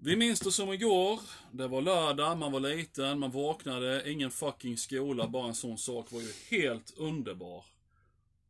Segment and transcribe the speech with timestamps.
[0.00, 1.20] Vi minns det som igår.
[1.52, 6.12] Det var lördag, man var liten, man vaknade, ingen fucking skola, bara en sån sak
[6.12, 7.64] var ju helt underbar.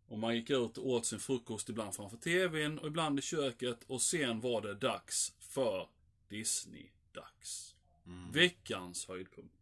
[0.08, 3.84] Och man gick ut och åt sin frukost ibland framför TVn och ibland i köket
[3.86, 5.88] och sen var det dags för
[6.28, 7.74] Disney-dags.
[8.32, 9.54] Veckans höjdpunkt.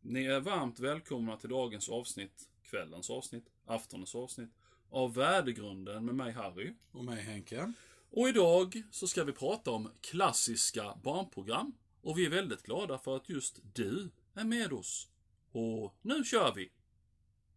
[0.00, 4.50] Ni är varmt välkomna till dagens avsnitt, kvällens avsnitt, aftonens avsnitt
[4.90, 6.72] av Värdegrunden med mig Harry.
[6.92, 7.72] Och mig Henke.
[8.16, 11.72] Och idag så ska vi prata om klassiska barnprogram.
[12.02, 15.08] Och vi är väldigt glada för att just du är med oss.
[15.52, 16.72] Och nu kör vi!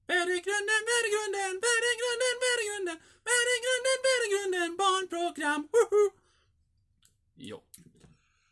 [0.08, 2.98] Värdegrunden, värdegrunden, värdegrunden, värdegrunden,
[3.30, 6.12] värdegrunden, värdegrunden, barnprogram, woho!
[7.35, 7.63] Ja.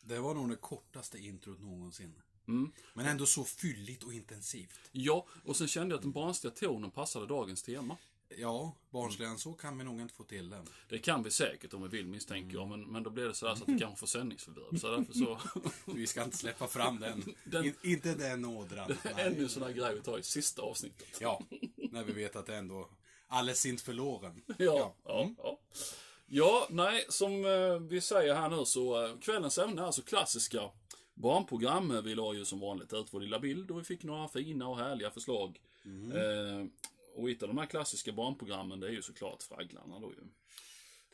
[0.01, 2.21] Det var nog det kortaste introt någonsin.
[2.47, 2.71] Mm.
[2.93, 4.79] Men ändå så fylligt och intensivt.
[4.91, 7.97] Ja, och sen kände jag att den barnsliga tonen passade dagens tema.
[8.29, 10.65] Ja, barnsligare än så kan vi nog inte få till den.
[10.89, 13.55] Det kan vi säkert om vi vill misstänker jag, men, men då blir det sådär
[13.55, 14.81] så att vi kanske får sändningsförbud.
[14.81, 15.39] Så därför så...
[15.95, 17.23] Vi ska inte släppa fram den.
[17.43, 18.91] Den- In, inte den ådran.
[19.17, 21.07] Ännu en sån här grej vi tar i sista avsnittet.
[21.21, 21.41] Ja,
[21.91, 22.89] när vi vet att det ändå...
[23.27, 24.41] Alles inte förloren.
[24.57, 25.59] Ja, ja, ja.
[26.27, 30.61] Ja, nej, som eh, vi säger här nu så eh, kvällens ämne är alltså klassiska
[31.13, 32.01] barnprogram.
[32.03, 34.77] Vi la ju som vanligt ut vår lilla bild och vi fick några fina och
[34.77, 35.59] härliga förslag.
[36.13, 36.65] Eh,
[37.15, 40.23] och ett av de här klassiska barnprogrammen det är ju såklart Fragglarna då ju.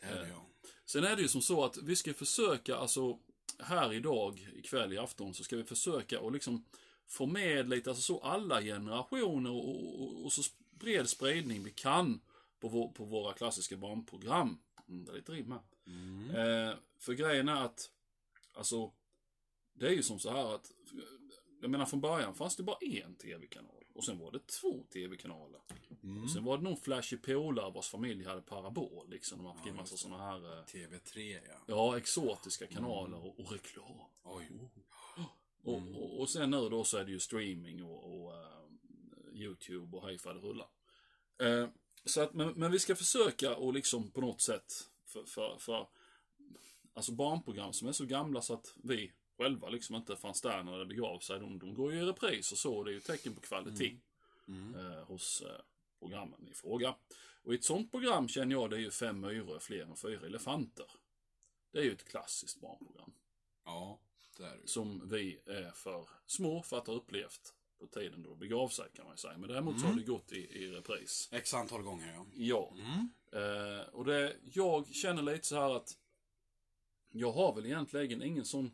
[0.01, 0.47] Det är det ja.
[0.85, 3.19] Sen är det ju som så att vi ska försöka, alltså
[3.59, 6.65] här idag, ikväll i afton, så ska vi försöka och liksom
[7.07, 12.21] få med lite, alltså så alla generationer och, och, och så bred spridning vi kan
[12.59, 14.59] på, vår, på våra klassiska barnprogram.
[14.87, 15.61] Mm, det är lite rim här.
[16.29, 17.91] Eh, för grejen är att,
[18.53, 18.91] alltså,
[19.73, 20.71] det är ju som så här att,
[21.61, 23.80] jag menar från början fanns det bara en tv-kanal.
[23.93, 25.61] Och sen var det två tv-kanaler.
[26.23, 29.39] Och sen var det någon flashig polare vars familj hade parabol liksom.
[29.39, 31.55] Och man fick in massa såna här, eh, TV3 ja.
[31.67, 33.97] ja, exotiska kanaler och, och reklam.
[34.23, 34.49] Oj.
[35.63, 38.61] Och, och, och sen nu då så är det ju streaming och, och eh,
[39.33, 40.67] YouTube och hej det rullar.
[41.41, 41.69] Eh,
[42.05, 44.73] så att, men, men vi ska försöka och liksom på något sätt
[45.05, 45.87] för, för, för
[46.93, 50.79] alltså barnprogram som är så gamla så att vi själva liksom inte fanns där när
[50.79, 51.39] det begav sig.
[51.39, 52.83] De, de går ju i repris och så.
[52.83, 53.97] Det är ju tecken på kvalitet
[54.75, 55.61] eh, hos eh,
[55.99, 56.95] programmen i fråga.
[57.43, 60.25] Och i ett sånt program känner jag det är ju fem myror fler än fyra
[60.25, 60.85] elefanter.
[61.71, 63.11] Det är ju ett klassiskt barnprogram
[63.65, 63.99] Ja,
[64.37, 68.29] det är det som vi är för små för att ha upplevt på tiden då
[68.29, 69.37] det begav sig kan man ju säga.
[69.37, 71.29] Men däremot så har det gått i, i repris.
[71.31, 72.25] X antal gånger ja.
[72.33, 72.73] Ja.
[73.39, 75.97] Eh, och det, jag känner lite så här att
[77.09, 78.71] jag har väl egentligen ingen sån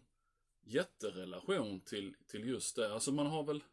[0.68, 2.94] jätterelation till, till just det.
[2.94, 3.64] Alltså man har väl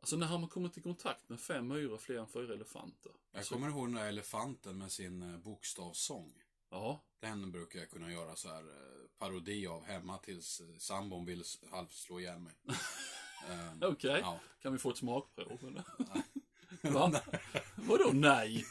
[0.00, 3.12] Alltså när har man kommit i kontakt med fem myror fler än fyra elefanter?
[3.32, 6.32] Jag Så- kommer ihåg den där elefanten med sin eh, bokstavssång.
[6.70, 11.24] Ja, Den brukar jag kunna göra så här eh, parodi av hemma tills eh, sambon
[11.24, 12.52] vill s- halvt slå ihjäl mig.
[13.50, 14.18] Ehm, okej.
[14.22, 14.40] Ja.
[14.62, 15.84] Kan vi få ett smakprov eller?
[16.92, 17.20] Va?
[17.76, 18.64] Vadå nej?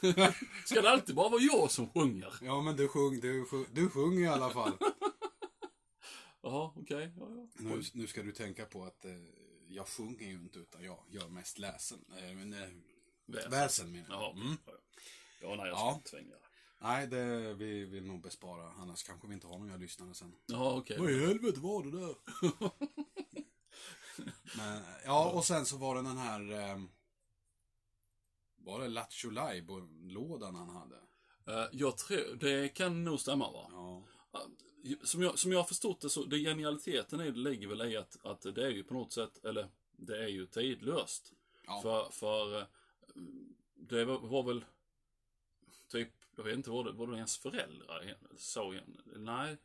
[0.66, 2.34] Ska det alltid bara vara jag som sjunger?
[2.42, 4.72] Ja, men du, sjung, du, sjung, du sjunger i alla fall.
[6.44, 7.12] Jaha, okej.
[7.16, 7.46] Ja, ja.
[7.58, 9.12] nu, nu ska du tänka på att eh,
[9.68, 12.04] jag sjunger ju inte utan jag gör mest läsen.
[12.18, 12.68] Eh, men, eh,
[13.26, 13.50] Väsen.
[13.50, 14.22] väsen menar jag.
[14.22, 14.56] Jaha, Mm.
[14.66, 14.72] ja,
[15.40, 15.48] ja.
[15.48, 15.94] ja, nej, jag ska Ja.
[15.94, 16.40] inte tvänga det.
[16.80, 18.72] Nej, det, vi vill nog bespara.
[18.72, 20.34] Annars kanske vi inte har några lyssnare sen.
[20.46, 20.98] Jaha, okej.
[20.98, 22.14] Vad i helvete var det där?
[24.56, 26.52] Men, ja, och sen så var det den här...
[26.52, 26.80] Eh,
[28.56, 29.30] var det Lattjo
[30.02, 30.96] lådan han hade?
[31.46, 33.66] Eh, jag tror, det kan nog stämma va?
[33.70, 34.02] Ja.
[35.02, 38.18] Som jag, som jag har förstått det så, det genialiteten är, ligger väl i att,
[38.22, 41.32] att det är ju på något sätt, eller det är ju tidlöst.
[41.66, 41.80] Ja.
[41.82, 42.66] För, för eh,
[43.74, 44.64] det var, var väl
[45.88, 48.16] typ, jag vet inte, var det, var det ens föräldrar?
[48.36, 48.80] Så,
[49.16, 49.56] nej.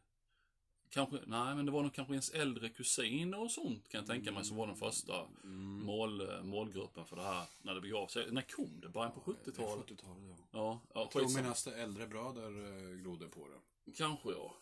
[0.89, 4.31] Kanske, nej men det var nog kanske ens äldre kusiner och sånt kan jag tänka
[4.31, 5.85] mig som var den första Mm.
[5.85, 8.31] mål, målgruppen för det här när det begav sig.
[8.31, 8.89] När kom det?
[8.89, 9.85] Början på 70-talet?
[9.85, 10.35] 70-talet, ja.
[10.51, 13.91] Ja, ja Jag tror mina äldre bröder eh, glodde på det.
[13.91, 14.55] Kanske ja.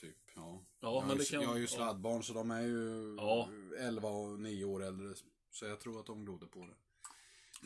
[0.00, 0.64] Typ, ja.
[0.80, 1.68] Ja, jag, men det ju- kan- jag är ju ja.
[1.68, 3.48] sladdbarn så de är ju Ja.
[3.78, 5.14] 11 och 9 år äldre.
[5.50, 6.74] Så jag tror att de glodde på det.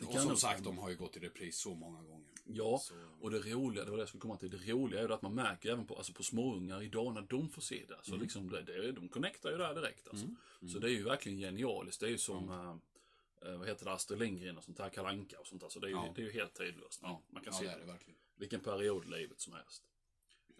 [0.05, 2.31] och kan som nog sagt, de har ju gått i repris så många gånger.
[2.45, 5.07] Ja, Så- och det roliga, det var det jag skulle komma till, det roliga är
[5.07, 7.99] ju att man märker även på, alltså på småungar idag när de får se det.
[8.03, 8.21] Så Mm.
[8.23, 10.27] liksom, det, det, de connectar ju där direkt alltså.
[10.73, 11.99] Så det är ju verkligen genialiskt.
[11.99, 15.07] Det är ju som, eh, eh, vad heter det, Astrid Lindgren och sånt här, Kalle
[15.09, 15.69] Anka och sånt där.
[15.69, 16.13] Så det är ju, Ja.
[16.15, 16.99] det är ju helt tidlöst.
[17.03, 18.19] Ja, man kan Ja, se det det verkligen.
[18.35, 19.83] vilken period i livet som helst.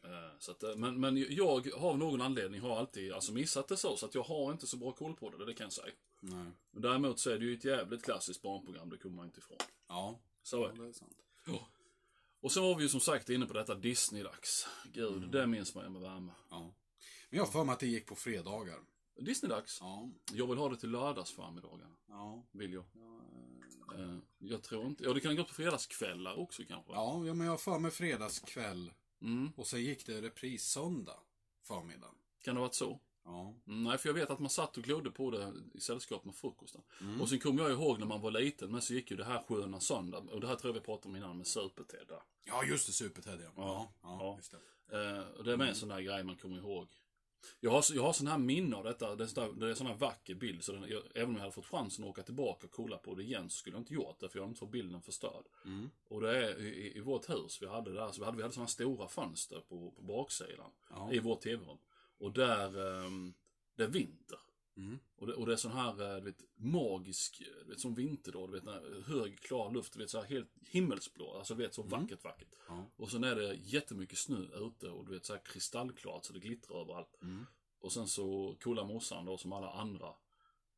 [0.04, 3.68] Eh, Så att, eh, men, men jag har av någon anledning har alltid alltså missat
[3.68, 5.74] det så, så att jag har inte så bra koll på det, det kan jag
[5.74, 5.94] säga.
[6.20, 6.46] Nej.
[6.72, 9.58] Men däremot så är det ju ett jävligt klassiskt barnprogram, det kommer man inte ifrån.
[9.88, 10.84] Ja, Så är ja, det.
[10.84, 11.18] det är sant.
[12.40, 14.68] Och så var vi ju som sagt inne på detta Disney-dags.
[14.94, 16.32] Gud, det minns man ju med värme.
[16.50, 16.60] Ja.
[17.30, 18.80] Men jag har för mig att det gick på fredagar.
[19.20, 19.78] Disney-dags.
[19.82, 20.10] Ja.
[20.34, 21.96] Jag vill ha det till lördagsförmiddagarna.
[22.08, 22.44] Ja.
[22.52, 22.84] Vill jag.
[22.94, 23.14] Ja,
[23.98, 25.04] Eh, jag tror inte...
[25.04, 26.92] Ja, det kan gå på fredagskvällar också kanske.
[26.94, 28.92] ja, men jag har för mig fredagskväll.
[29.22, 29.52] Mm.
[29.56, 31.20] Och sen gick det repris söndag
[31.64, 32.12] förmiddag.
[32.44, 33.00] Kan det ha varit så?
[33.26, 33.56] Ja.
[33.68, 36.36] Mm, nej, för jag vet att man satt och glodde på det i sällskap med
[36.36, 36.82] frukosten.
[37.02, 37.22] Mm.
[37.22, 39.44] Och sen kommer jag ihåg när man var liten, men så gick ju det här
[39.48, 40.18] Sköna Söndag.
[40.18, 42.08] Och det här tror jag vi pratade om innan med Super-Ted.
[42.08, 42.22] där.
[42.46, 42.94] Ja, just det.
[42.94, 43.52] Super-Ted, ja.
[43.56, 44.36] Ja, ja, ja.
[44.38, 44.58] just det.
[44.92, 46.88] Eh, och det är med en sån där grej man kommer ihåg.
[47.60, 49.16] Jag har, jag har sån här minne av detta.
[49.16, 50.64] Det är, sån där, det är sån här vacker bild.
[50.64, 53.16] Så den, jag, även om jag hade fått chansen att åka tillbaka och kolla på
[53.16, 54.30] det igen så skulle jag inte gjort det.
[54.30, 55.46] För jag hade inte fått bilden förstörd.
[55.66, 55.90] Mm.
[56.10, 58.12] Och det är i, i, vårt hus vi hade där.
[58.12, 60.72] Så vi hade, vi hade såna stora fönster på, på baksidan.
[60.90, 61.12] Ja.
[61.12, 61.78] I vårt tv-rum.
[62.18, 63.34] Och där, um,
[63.76, 64.40] det är vinter.
[64.78, 65.00] Mm.
[65.16, 67.94] Och det, och det är sån här, eh, du vet, magisk, eh, du vet, som
[67.94, 71.74] vinterdag, du vet, hög, klar luft, du vet, så här helt himmelsblå, alltså du vet,
[71.74, 72.56] så vackert, vackert.
[72.68, 72.86] Ja.
[72.96, 76.40] Och sen är det jättemycket snö ute och du vet, så här kristallklart, så det
[76.40, 77.22] glittrar överallt.
[77.22, 77.46] Mm.
[77.80, 80.14] Och sen så coola morsan då, som alla andra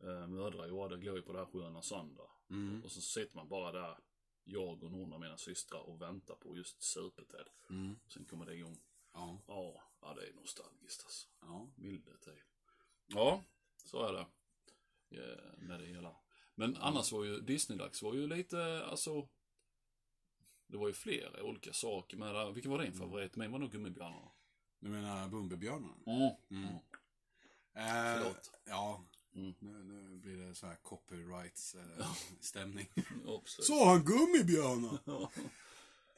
[0.03, 2.29] eh, mödrar gjorde, glor ju på det här sköna söndag.
[2.49, 2.83] Mm.
[2.83, 3.97] Och så sitter man bara där,
[4.43, 7.49] jag och någon av mina systrar, och väntar på just Super-Ted.
[7.69, 7.99] Mm.
[8.07, 8.77] Sen kommer det igång.
[9.13, 9.37] Ja.
[9.47, 11.27] Ja, ja det är nostalgiskt alltså.
[11.41, 11.69] Ja.
[11.75, 12.41] Milde tid.
[13.07, 13.43] Ja,
[13.85, 14.25] så är det.
[15.21, 16.15] eh, Med det hela.
[16.55, 19.27] Men annars var ju Disney-dags var ju lite, alltså.
[20.67, 22.51] Det var ju flera olika saker med det.
[22.51, 23.35] Vilken var din favorit?
[23.35, 24.31] Min var nog Gummibjörnarna.
[24.79, 25.93] Du menar Bumbibjörnarna?
[26.07, 26.31] Mm.
[26.49, 26.63] Mm.
[26.63, 26.75] Mm.
[27.75, 28.51] Eh, Förlåt.
[28.65, 29.05] Ja.
[29.35, 29.53] Mm.
[29.59, 32.87] Nu, nu blir det så här copyrights-stämning.
[33.25, 33.67] Ja, precis.
[33.67, 34.99] Så han gummibjörnar?
[35.05, 35.31] Ja.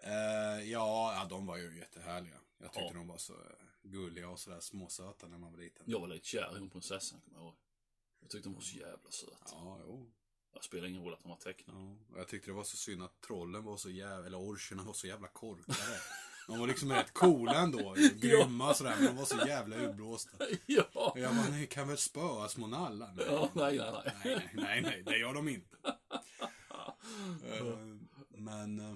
[0.03, 2.39] Eh, ja, ja, de var ju jättehärliga.
[2.57, 2.93] Jag tyckte Ja.
[2.93, 3.39] de var så eh,
[3.83, 5.83] gulliga och sådär småsöta när man var liten.
[5.87, 7.55] Jag var lite kär i hon prinsessan, kommer jag ihåg.
[8.21, 9.49] Jag tyckte hon var så jävla söt.
[9.51, 10.11] Ja, jo.
[10.53, 11.75] Det spelar ingen roll att hon var tecknad.
[12.11, 12.17] Ja.
[12.17, 15.07] Jag tyckte det var så synd att trollen var så jävla, eller orcherna var så
[15.07, 15.77] jävla korkade.
[16.47, 17.95] De var liksom rätt coola ändå.
[18.15, 20.45] Grymma och sådär, men de var så jävla urblåsta.
[20.65, 20.83] Ja!
[20.93, 23.11] Och jag bara, ni kan väl spöas mot alla?
[23.15, 24.13] Nej, Ja, nej, nej, nej.
[24.23, 25.77] nej, nej, nej, det gör de inte.
[27.45, 27.65] Eh,
[28.29, 28.95] Men eh,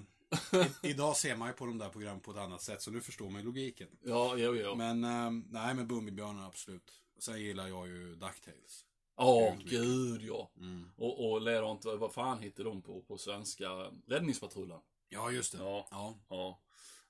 [0.83, 3.01] i, idag ser man ju på de där programmen på ett annat sätt, så nu
[3.01, 3.87] förstår man ju logiken.
[4.03, 4.75] Ja, jo, jo.
[4.75, 7.01] Men, eh, nej, men Bumbibjörnen absolut.
[7.19, 8.85] Sen gillar jag ju Ducktails.
[9.17, 10.51] Ja, Gud, gud ja.
[10.57, 10.89] Mm.
[10.97, 13.69] Och, och likadant, vad fan hette de på, på svenska?
[14.07, 14.79] Räddningspatrullen.
[15.09, 15.57] Ja, just det.
[15.57, 15.87] Ja.
[15.91, 16.17] Ja.
[16.29, 16.59] Ja.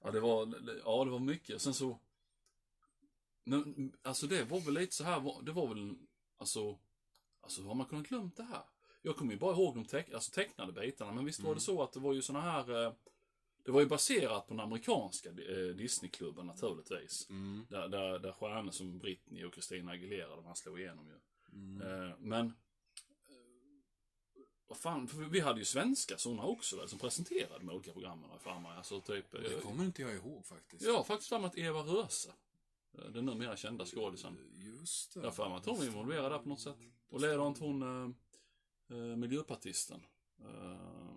[0.03, 0.53] Ja, det var,
[0.85, 1.61] ja, det var mycket.
[1.61, 1.99] Sen så...
[3.43, 5.95] Men, alltså det var väl lite så här, det var väl,
[6.37, 6.77] alltså...
[7.41, 8.63] Alltså har man kunnat glömt det här?
[9.01, 11.55] Jag kommer ju bara ihåg de teck, alltså, tecknade bitarna, men visst var Mm.
[11.55, 12.95] det så att det var ju såna här...
[13.65, 17.29] Det var ju baserat på den amerikanska eh, Disneyklubben naturligtvis.
[17.29, 17.65] Mm.
[17.69, 21.19] Där, där, där stjärnor som Britney och Christina Aguilera, de här slog igenom ju.
[21.53, 21.81] Mm.
[21.81, 22.45] Eh, men...
[22.45, 22.51] eh,
[24.67, 28.29] Vad fan, för vi hade ju svenska sådana också väl, som presenterade de olika programmen
[28.29, 28.77] har för mig.
[28.77, 29.31] Alltså typ...
[29.31, 30.85] Det kommer inte jag ihåg faktiskt.
[30.85, 32.33] Ja, faktiskt för att Eva Röse,
[33.13, 34.37] den numera kända skådisen.
[34.53, 35.19] Just det.
[35.19, 36.77] Jag för mig att hon var involverad där på något sätt.
[37.09, 40.01] Och likadant hon, eh, eh, miljöpartisten.
[40.39, 41.14] Eh,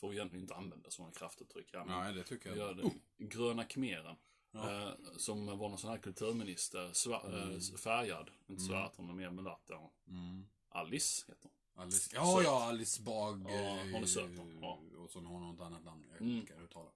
[0.00, 2.58] får egentligen inte använda sådana kraftuttryck men Nej, det tycker jag.
[2.58, 2.90] gör det.
[3.24, 4.16] Gröna khmeren.
[4.50, 4.82] Ja.
[4.88, 7.60] Eh, som var någon sån här kulturminister, sva- eh, Mm.
[7.60, 8.30] färgad.
[8.48, 8.68] Inte Mm.
[8.68, 9.64] svart, hon är mer mulatt.
[9.68, 9.92] Ja.
[10.08, 10.46] Mm.
[10.68, 11.82] Alice heter hon.
[11.82, 12.44] Alice, ja, Söt.
[12.44, 13.46] ja, Alice Bag.
[13.48, 14.80] Ja, hon är söt, eh, ja.
[14.96, 16.04] Och så har hon något annat namn.
[16.12, 16.46] Jag Mm.
[16.46, 16.90] kan uttala.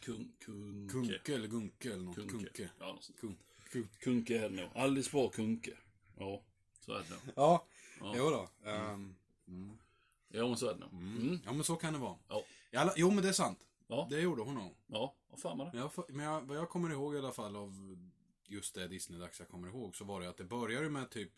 [0.00, 0.92] Kung, kunke.
[0.92, 2.14] Kunke eller Gunke eller något.
[2.16, 2.32] Kunke.
[2.36, 2.70] Kunke.
[2.78, 3.10] Ja, något.
[3.20, 3.38] Kunk.
[3.72, 3.98] Kunk.
[4.00, 4.70] Kunke är det nog.
[4.74, 5.76] Alice bra Kunke.
[6.18, 6.42] Ja,
[6.80, 7.20] så är det nog.
[7.36, 7.66] Ja,
[8.00, 8.14] Ja.
[8.16, 8.48] jo då.
[8.70, 9.14] Ehm,
[9.48, 9.78] mm.
[10.38, 10.92] Ja, men så är det nog.
[10.92, 11.16] Mm.
[11.20, 11.40] Mm.
[11.44, 12.18] Ja, men så kan det vara.
[12.28, 12.44] Ja.
[12.70, 13.66] I alla, jo, men det är sant.
[13.86, 14.06] Ja.
[14.10, 14.76] Det gjorde hon nog.
[14.86, 15.78] Ja, vad fan var det?
[15.78, 17.96] Jag, men jag, vad jag kommer ihåg i alla fall av
[18.46, 21.32] just det Disney-dags jag kommer ihåg så var det att det började med typ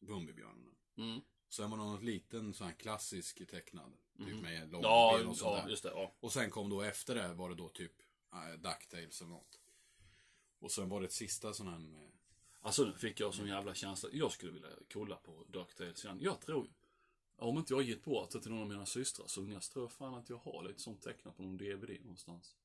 [0.00, 0.70] Bumbibjörnarna.
[0.96, 1.20] Mm.
[1.48, 3.92] Sen var det något liten sån här klassisk tecknad.
[4.18, 4.40] Typ Mhm.
[4.40, 5.70] med långa Ja, ben och sånt ja, där.
[5.70, 5.90] just det.
[5.94, 6.14] Ja.
[6.20, 7.92] Och sen kom då efter det var det då typ
[8.32, 9.60] äh, Ducktails eller något.
[10.58, 12.10] Och sen var det ett sista sån här med...
[12.60, 14.08] Alltså nu fick jag sån jävla känsla.
[14.12, 16.18] Jag skulle vilja kolla på DuckTales igen.
[16.20, 16.70] Jag tror,
[17.40, 19.92] om inte jag gett bort det till någon av mina systrar så så tror jag
[19.92, 22.56] fan att jag har lite sånt tecknat på någon DVD någonstans.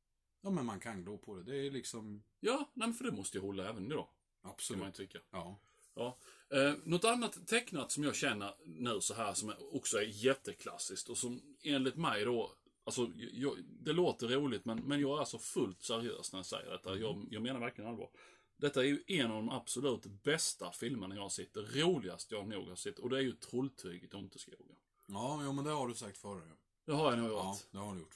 [0.41, 1.43] Ja men man kan glo på det.
[1.43, 2.23] Det är liksom...
[2.39, 3.95] Ja, nej men för det måste ju hålla även då.
[3.95, 4.09] Kan
[4.43, 4.87] man Absolut.
[4.87, 5.19] ju tycka.
[5.31, 5.59] Ja.
[5.95, 6.17] Ja.
[6.49, 11.17] Eh, något annat tecknat som jag känner nu så här som också är jätteklassiskt och
[11.17, 12.51] som enligt mig då,
[12.83, 16.71] alltså jag, det låter roligt men, men jag är alltså fullt seriös när jag säger
[16.71, 16.97] detta.
[16.97, 18.09] Jag, jag menar verkligen allvar.
[18.57, 21.53] Detta är ju en av de absolut bästa filmerna jag har sett.
[21.53, 22.99] Det roligaste jag nog har sett.
[22.99, 24.75] Och det är ju Trolltyg i Tomteskogen.
[25.07, 26.41] Ja, jo, men det har du sagt förr.
[26.49, 27.37] Ja, Det har jag nog gjort.
[27.43, 28.15] ja Ja, det har du gjort.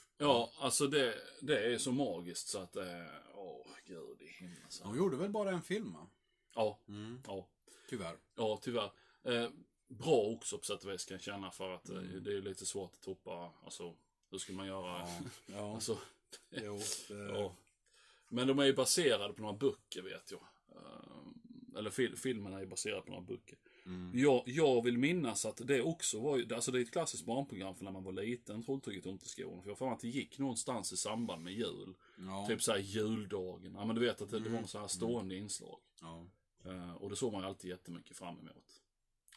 [0.60, 3.22] alltså det, det är så magiskt så att det är...
[3.34, 4.58] Åh, gud i himlen.
[4.84, 6.08] De gjorde väl bara en film va?
[6.56, 7.22] Ja, Mm.
[7.28, 7.48] ja.
[7.90, 8.18] Tyvärr.
[8.36, 8.92] Ja, tyvärr.
[9.24, 9.50] Eh,
[9.88, 12.24] bra också på sätt och vis kan jag känna för att eh, Mm.
[12.24, 13.52] det är lite svårt att toppa.
[13.64, 13.96] Alltså,
[14.32, 15.00] hur ska man göra?
[15.00, 15.10] Ja.
[15.46, 15.74] ja.
[15.76, 15.98] Alltså,
[16.50, 17.14] jo, det...
[17.40, 17.56] ja.
[18.30, 20.42] Men de är ju baserade på några böcker vet jag.
[20.72, 23.58] Eh, eller fil, filmen är ju baserad på några böcker.
[23.86, 24.12] Mm.
[24.20, 27.76] Jag, jag vill minnas att det också var ju, alltså det är ett klassiskt barnprogram
[27.76, 29.62] för när man var liten, Trolltyget och Tomteskogen.
[29.62, 31.94] För jag får att det gick någonstans i samband med jul.
[32.18, 32.46] Ja.
[32.48, 33.74] Typ såhär juldagen.
[33.76, 34.62] Ja men du vet att det, det var Mm.
[34.62, 35.80] något så här stående inslag.
[36.02, 36.26] ja.
[36.66, 38.82] Eh, och det såg man ju alltid jättemycket fram emot.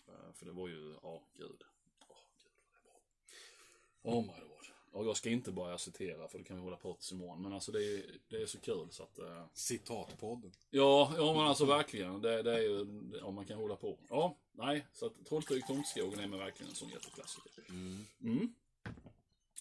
[0.09, 1.63] Eh, för det var ju, ja gud.
[2.09, 4.13] Åh gud vad det bra.
[4.21, 4.52] Oh my.
[4.93, 7.43] Och jag ska inte börja citera för det kan vi hålla på tills imorgon.
[7.43, 9.19] Men alltså det är, det är så kul så att.
[9.19, 10.53] eh, Citatpodden.
[10.71, 12.21] Ja, ja men alltså verkligen.
[12.23, 12.81] Det, det är ju,
[13.21, 13.99] om man kan hålla på.
[14.09, 14.87] Ja, nej.
[14.93, 17.53] Så att Trolltyget Tomteskogen är verkligen en sån jätteklassiker.
[17.69, 18.05] Mm.
[18.21, 18.55] Mm.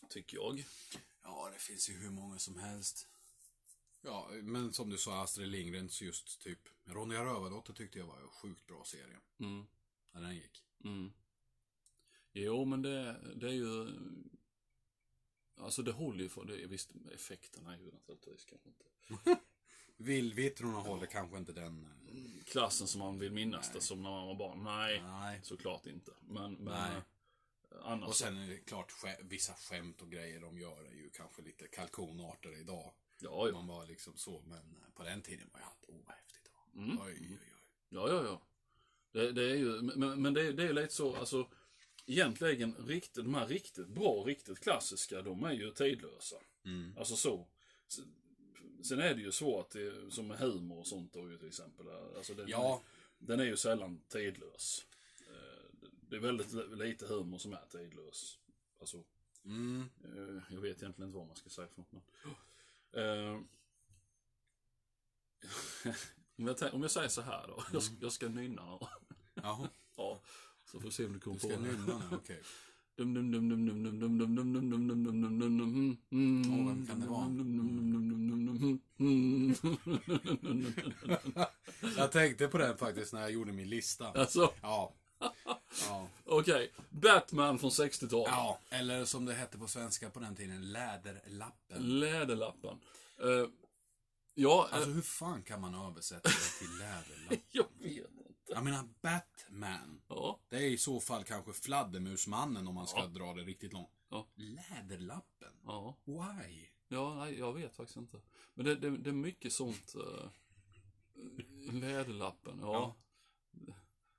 [0.09, 0.65] Tycker jag.
[1.23, 3.07] Ja, det finns ju hur många som helst.
[4.01, 8.29] Ja, men som du sa, Astrid Lindgrens just typ Ronja Rövardotter tyckte jag var en
[8.29, 9.17] sjukt bra serie.
[9.39, 9.65] Mm.
[10.11, 10.63] När den gick.
[10.83, 11.13] Mm.
[12.33, 13.87] Jo, men det, det är ju...
[15.57, 16.67] Alltså det håller ju för det.
[16.67, 18.85] Visst, effekterna är ju naturligtvis kanske inte
[19.97, 21.85] Vildvittrorna håller kanske inte den...
[21.85, 24.63] eh, klassen som man vill minnas det som när man var barn.
[24.63, 25.39] Nej, Nej.
[25.43, 26.11] såklart inte.
[26.21, 26.95] Men, men Nej.
[26.95, 28.09] eh, annars...
[28.09, 31.67] Och sen är det klart, vissa skämt och grejer de gör är ju kanske lite
[31.67, 32.93] kalkonartade idag.
[33.19, 33.51] ja, ja.
[33.53, 36.51] Man var liksom så, men eh, på den tiden var allt, oh vad häftigt det
[36.79, 36.83] var.
[36.83, 36.97] Mm.
[37.01, 37.53] Oj, oj, oj.
[37.89, 38.41] Ja, ja, ja.
[39.11, 41.49] Det, det är ju, men, men det, är- det är ju lite så, alltså
[42.11, 46.35] egentligen riktigt, de här riktigt bra, riktigt klassiska, de är ju tidlösa.
[46.65, 46.97] Mm.
[46.97, 47.47] Alltså så.
[47.87, 51.85] Sen- är det ju att det, som med humor och sånt då ju till exempel.
[52.17, 52.81] Alltså den, Ja,
[53.19, 54.85] den är ju sällan tidlös.
[55.29, 58.39] Eh, Det är väldigt lite humor som är tidlös.
[58.79, 59.03] Alltså,
[59.45, 59.89] mm.
[60.03, 61.91] eh, jag vet egentligen inte vad man ska säga för något.
[61.91, 62.01] Men,
[63.03, 63.33] eh,
[66.37, 67.63] om, jag, om jag säger så här då.
[67.73, 68.61] Jag, ska, jag ska nynna.
[68.61, 68.89] Jaha,
[69.33, 69.69] Ja,
[70.71, 71.63] så får vi se om du kommer du på ska det.
[71.71, 72.41] nynna nu, okej.
[72.97, 75.57] Dum, dum, dum, dum, dum, dum, dum, dum, dum, dum, dum, dum, dum, dum, dum,
[75.57, 76.59] dum, mm, mm.
[76.59, 77.25] Åh, vem kan det vara?
[77.25, 79.55] Mm, mm.
[81.97, 84.11] Jag tänkte på den faktiskt när jag gjorde min lista.
[84.11, 84.93] Alltså, Ja.
[85.89, 86.07] Ja.
[86.25, 86.71] okej.
[86.89, 88.27] Batman från 60-talet.
[88.27, 91.99] ja, eller som det hette på svenska på den tiden, Läderlappen.
[91.99, 92.79] Läderlappen.
[93.23, 93.47] Eh,
[94.33, 97.39] ja, eh, Alltså hur fan kan man översätta det till Läderlappen?
[97.51, 98.09] jag vet.
[98.53, 100.01] Jag menar Batman.
[100.07, 103.07] Ja, Det är i så fall kanske Fladdermusmannen om man ska Ja.
[103.07, 103.89] dra det riktigt långt.
[104.09, 104.27] Ja.
[104.35, 105.53] Läderlappen?
[105.65, 105.97] ja.
[106.05, 106.67] Why?
[106.87, 108.21] Ja, nej, jag vet faktiskt inte.
[108.53, 109.95] Men det, det, det är mycket sånt.
[109.95, 110.29] Uh,
[111.73, 112.95] läderlappen, ja.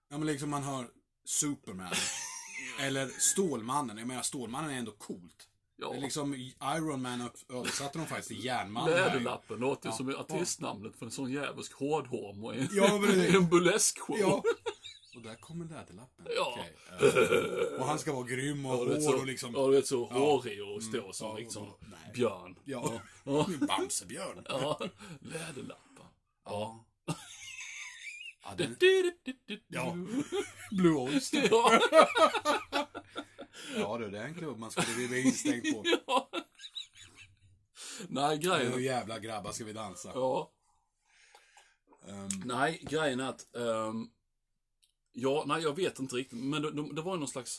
[0.08, 0.90] Ja men liksom man hör
[1.24, 1.92] Superman.
[2.80, 3.98] eller Stålmannen.
[3.98, 5.48] Jag menar Stålmannen är ändå coolt.
[5.82, 5.92] Ja.
[6.00, 6.34] Liksom
[6.76, 8.94] Iron Man översatte de faktiskt till Järnmannen.
[8.94, 9.94] Läderlappen låter Ja.
[9.94, 12.86] som artistnamnet för en sån jävlisk hårdhomo i en, Ja,
[13.38, 14.16] en burleskshow.
[14.20, 14.42] Ja.
[15.16, 16.26] Och där kommer Läderlappen.
[16.36, 16.58] Ja.
[16.58, 16.76] Okej.
[17.74, 19.54] eh, och han ska vara grym och Ja, hård så, och liksom...
[19.56, 22.12] ja, du vet så hårig och stå som ja, liksom nej.
[22.14, 22.56] björn.
[22.64, 22.92] Ja.
[23.24, 23.46] Ja.
[23.68, 24.44] Bamsebjörn.
[24.48, 24.80] Ja,
[25.20, 26.06] läderlappen.
[26.44, 26.84] Ja.
[28.44, 28.76] Ja, den...
[29.68, 29.96] Ja.
[30.70, 31.48] Blue Oyster.
[31.50, 31.80] Ja.
[33.92, 35.84] Ja du, det är en klubb man skulle vilja bli instängd på.
[36.06, 36.30] ja.
[38.08, 38.82] Nej, Nu grejen...
[38.82, 40.12] jävla grabbar ska vi dansa.
[40.14, 40.52] Ja.
[42.08, 43.54] Ehm, Nej, grejen är att...
[43.56, 44.08] ehm,
[45.12, 46.38] ja, nej, jag vet inte riktigt.
[46.38, 47.58] Men det, de, det var ju någon slags...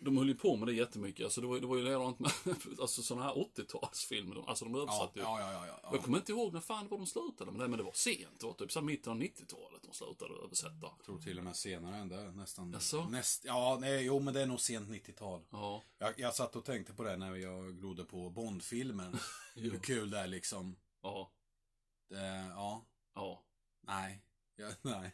[0.00, 1.24] De höll ju på med det jättemycket.
[1.24, 2.30] Alltså det var, det var ju likadant med
[2.80, 4.44] alltså, sådana här 80-talsfilmer.
[4.48, 5.24] Alltså de ja, översatte ju.
[5.24, 5.88] ja, ja, ja, ja.
[5.92, 7.92] Jag kommer inte ihåg när fan det var de slutade med det, men det var
[7.92, 8.40] sent.
[8.40, 10.76] Det var typ så mitten av 90-talet de slutade översätta.
[10.80, 12.32] Jag tror till och med senare än det.
[12.32, 12.72] Nästan.
[12.72, 13.08] Jaså?
[13.08, 15.42] Näst, ja, nej, jo men det är nog sent 90-tal.
[15.50, 15.82] Ja.
[15.98, 19.18] Jag, jag satt och tänkte på det när jag glodde på Bond-filmen.
[19.54, 20.76] Hur kul det är liksom.
[21.02, 21.30] Ja.
[22.10, 22.26] Det,
[22.56, 23.42] ja, Ja.
[23.86, 24.22] nej.
[24.56, 25.12] Ja, nej.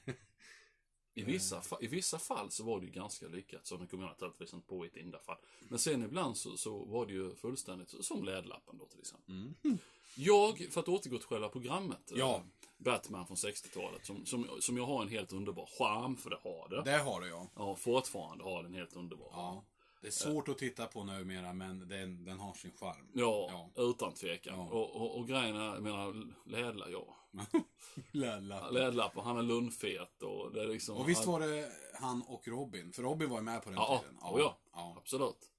[1.14, 4.10] I vissa, fa- I vissa fall så var det ju ganska lyckat, nu kommer jag
[4.10, 5.36] naturligtvis inte på i ett enda fall.
[5.68, 9.34] Men sen ibland så, så var det ju fullständigt, som Läderlappen då till exempel.
[9.34, 9.78] Mm.
[10.16, 12.10] Jag, för att återgå till själva programmet.
[12.12, 12.42] eh, Ja.
[12.78, 16.68] Batman från 60-talet, som, som, som jag har en helt underbar charm, för det har
[16.68, 16.82] det.
[16.90, 17.48] Det har du ja.
[17.56, 19.28] Ja, fortfarande har den helt underbar.
[19.32, 19.64] Ja.
[20.04, 23.08] Det är svårt att titta på numera, men den, den har sin charm.
[23.12, 24.58] Ja, utan tvekan.
[24.58, 24.64] Ja.
[24.64, 27.16] Och, och, och grejen är, jag menar, Lädla, ja.
[28.12, 28.70] Lalla.
[28.70, 30.96] Lädlappen, han är lundfet och det är liksom...
[30.96, 32.92] Och visst var det han och Robin?
[32.92, 34.18] För Robin var ju med på den Ja, tiden.
[34.20, 34.58] ja, ja.
[34.72, 34.94] ja.
[34.98, 35.50] Absolut.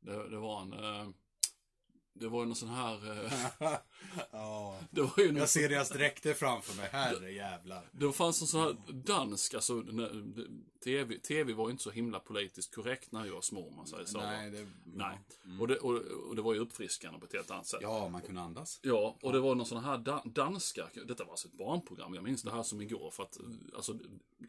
[0.00, 0.72] Det, det var en...
[0.72, 1.08] Eh,
[2.20, 3.24] det var ju någon sån här...
[3.26, 3.32] Eh,
[4.30, 4.78] ja.
[4.90, 6.88] det var ju någon, Jag ser deras dräkter framför mig.
[6.92, 7.88] Herre jävlar.
[7.92, 10.24] Det fanns en sån här dansk, alltså när,
[10.84, 13.86] TV, TV var ju inte så himla politiskt korrekt när jag var små om man
[13.86, 14.18] säger så.
[14.18, 14.66] Nej, det...
[14.84, 15.18] Nej.
[15.60, 15.94] Och, det, och,
[16.28, 17.80] och det var ju uppfriskande på ett helt annat sätt.
[17.82, 18.80] Ja, man kunde andas.
[18.82, 22.24] Ja, och det var någon sån här da danska, detta var alltså ett barnprogram, jag
[22.24, 23.44] minns det här som igår för att, eh,
[23.76, 23.98] alltså,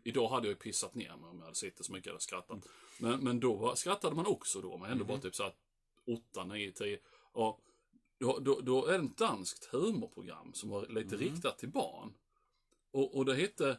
[0.03, 2.67] idag hade jag ju pissat ner mig om jag hade suttit så mycket hade skrattat.
[2.97, 5.53] Men, men då skrattade man också då, men ändå bara typ såhär
[6.07, 6.99] 8, 9, 10.
[7.31, 7.61] Och
[8.19, 12.13] då, då, då är det ett danskt humorprogram som var lite riktat till barn.
[12.91, 13.77] Och, och det hette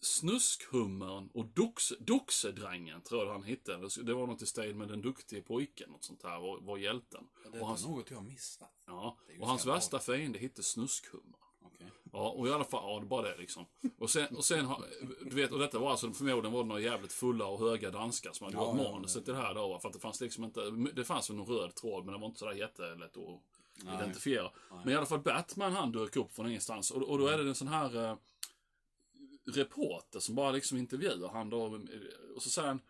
[0.00, 3.76] Snuskhummern och Doxe, Doxedrängen, tror jag han hette.
[4.02, 7.28] Det var något i stil med den duktige pojken, något sånt här, var, var hjälten.
[7.52, 8.82] Det är och hans, något jag har missat.
[8.86, 11.39] ja, och hans värsta fiende hette Snuskhummern.
[12.12, 13.66] Ja, och i alla fall, ja, det bara det liksom.
[13.98, 14.68] Och sen, och sen
[15.24, 18.32] du vet, och detta var alltså, förmodligen var det några jävligt fulla och höga danskar
[18.32, 20.44] som hade Ja, gjort ja, manuset till det här då, för att det fanns liksom
[20.44, 23.40] inte, det fanns väl någon röd tråd, men det var inte sådär jättelätt att
[23.84, 23.94] Nej.
[23.94, 24.50] identifiera.
[24.84, 27.48] Men i alla fall Batman, han dök upp från ingenstans, och, och då är det
[27.48, 28.16] en sån här eh,
[29.54, 31.78] reporter som bara liksom intervjuar han då,
[32.36, 32.80] och så säger han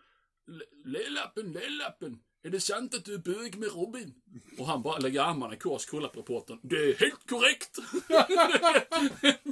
[0.85, 4.15] Lellappen, Lellappen, är det sant att du är bög med Robin?
[4.59, 6.59] Och han bara lägger armarna i kors, kollar på reportern.
[6.63, 7.79] Det är helt korrekt!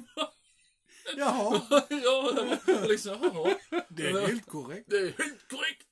[1.17, 3.57] Jaha, ja, liksom, jaha.
[3.89, 4.91] det är helt korrekt.
[4.91, 5.87] Det är helt korrekt!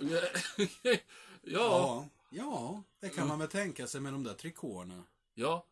[0.02, 0.98] ja,
[1.42, 5.04] Ja, ja, det kan man väl tänka sig med de där trikåerna.
[5.34, 5.66] ja.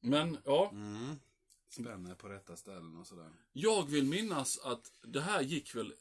[0.00, 0.70] Men, ja.
[0.72, 1.18] Mm.
[1.68, 3.30] Spänner på rätta ställen och sådär.
[3.52, 5.94] Jag vill minnas att det här gick väl...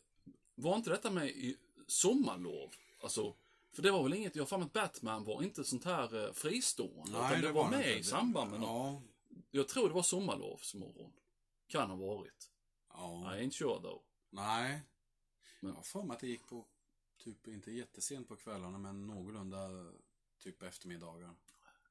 [0.56, 2.70] Var inte detta med i sommarlov?
[3.04, 3.36] Alltså,
[3.74, 4.36] för det var väl inget...
[4.36, 7.12] Jag har att Batman var inte sånt här eh, fristående.
[7.12, 8.00] utan det, var, med inte.
[8.00, 8.62] i samband med.
[8.62, 9.02] Ja,
[9.52, 11.14] Jag tror det var sommarlovsmorgon.
[11.68, 12.52] Kan ha varit.
[12.90, 13.36] ja.
[13.36, 14.02] I ain't sure though.
[14.30, 14.82] Nej.
[15.60, 16.66] Men- Jag har för mig att det gick på,
[17.18, 19.70] typ inte jättesent på kvällarna, men någorlunda
[20.40, 21.36] typ eftermiddagar.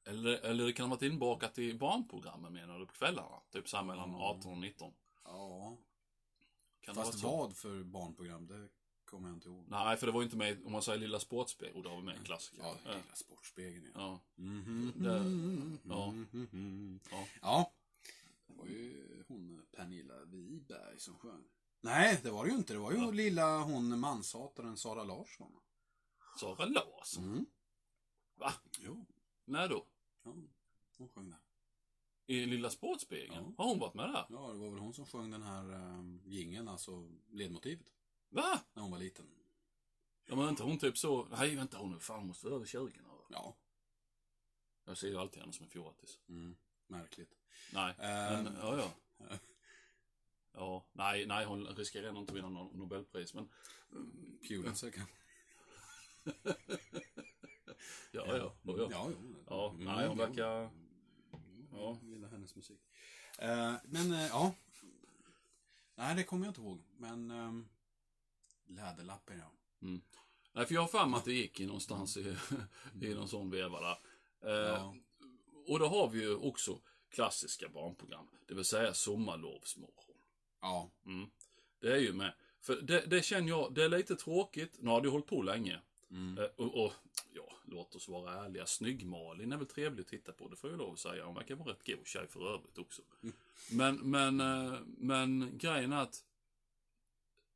[0.05, 3.41] Eller, eller det kan ha varit inbakat i barnprogrammen menar du, på kvällarna?
[3.51, 4.21] Typ så mellan Mm.
[4.21, 4.93] 18 och 19.
[5.23, 5.77] Ja.
[6.81, 8.69] Kan det Fast vad för barnprogram, det
[9.13, 9.65] kommer jag inte ihåg.
[9.69, 12.01] Nej, för det var ju inte med, om man säger Lilla Sportspegeln, och det var
[12.01, 12.63] med i klassiker.
[12.63, 12.91] Ja, Ja.
[12.91, 14.19] Lilla Sportspegeln ja.
[14.35, 14.41] ja.
[14.43, 14.93] Mhm.
[14.95, 16.11] Det- ja.
[16.11, 16.99] Mhm.
[17.11, 17.27] Ja.
[17.41, 17.71] Ja.
[18.47, 21.43] Det var ju hon Pernilla Wiberg som sjöng.
[21.81, 22.73] Nej, det var det ju inte.
[22.73, 23.11] Det var ju Ja.
[23.11, 25.51] lilla hon manshataren Sara Larsson.
[26.39, 27.23] Sara Larsson?
[27.23, 27.45] Mm.
[28.35, 28.53] Va?
[28.79, 29.05] Jo,
[29.45, 29.85] När då?
[30.23, 30.33] ja,
[30.97, 31.39] hon sjöng där.
[32.25, 33.33] I Lilla Sportspegeln?
[33.57, 33.63] Ja.
[33.63, 34.25] Har hon varit med där?
[34.29, 37.87] Ja, det var väl hon som sjöng den här um, gingen, alltså ledmotivet,
[38.33, 38.59] Va?
[38.73, 39.25] när hon var liten.
[40.25, 41.27] Ja, men inte hon typ så...
[41.31, 41.99] Nej, vänta, hon är
[42.43, 43.03] vara över 20 nu.
[43.29, 43.55] Ja,
[44.85, 46.19] Jag ser ju alltid henne som en fjortis.
[46.29, 46.55] mm,
[46.87, 47.35] märkligt.
[47.73, 48.43] Nej, Ehm.
[48.43, 48.93] men ja, ja.
[50.55, 53.49] Ja, nej, nej, hon riskerar ändå inte att vinna någon Nobelpris, men...
[54.47, 55.05] Pulitzer kan...
[58.11, 58.53] Ja, ja, ja.
[58.63, 58.87] ja.
[58.91, 59.11] ja.
[59.49, 60.43] Ja, Mm, nej, hon verkar...
[60.45, 60.71] Ja.
[61.71, 62.81] Jag gillar hennes musik.
[63.39, 64.55] Eh, men, eh, ja.
[65.95, 66.83] Nej, det kommer jag inte ihåg.
[66.97, 67.31] Men...
[67.31, 67.69] Um,
[68.75, 69.51] läderlappen, ja.
[70.53, 72.35] Nej, för jag har för mig att det gick i någonstans i,
[73.01, 73.97] i någon sån veva där.
[74.49, 74.95] Eh, Ja.
[75.67, 80.17] Och då har vi ju också klassiska barnprogram, det vill säga sommarlovsmorgon.
[80.61, 80.91] Ja.
[81.05, 81.29] Mm.
[81.79, 82.33] Det är ju med.
[82.61, 84.75] För det, det känner jag, det är lite tråkigt.
[84.79, 85.79] Nu har det hållit på länge.
[86.11, 86.37] Mm.
[86.37, 86.93] Eh, Och, och
[87.33, 88.65] ja, låt oss vara ärliga.
[88.65, 91.25] Snygg-Malin är väl trevlig att titta på, det får jag lov att säga.
[91.25, 93.01] Hon verkar vara rätt god tjej för övrigt också.
[93.23, 93.35] Mm.
[93.71, 96.23] Men, men, eh, men grejen är att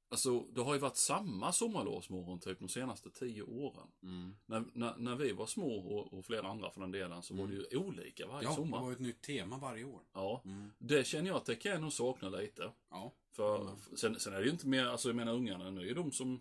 [0.10, 3.88] Alltså, det har ju varit samma sommarlovsmorgon typ de senaste tio åren.
[4.04, 4.36] Mm.
[4.46, 7.48] När, när, när vi var små och, och flera andra för den delen så var
[7.48, 8.82] det ju olika varje Ja, det sommar.
[8.82, 10.02] var ett nytt tema varje år.
[10.14, 10.72] Ja, Mm.
[10.78, 12.72] det känner jag att det kan jag nog sakna lite.
[12.90, 13.14] Ja.
[13.32, 13.76] För, Mm.
[13.96, 16.40] sen, sen är det ju inte mer, alltså jag menar ungarna nu är de som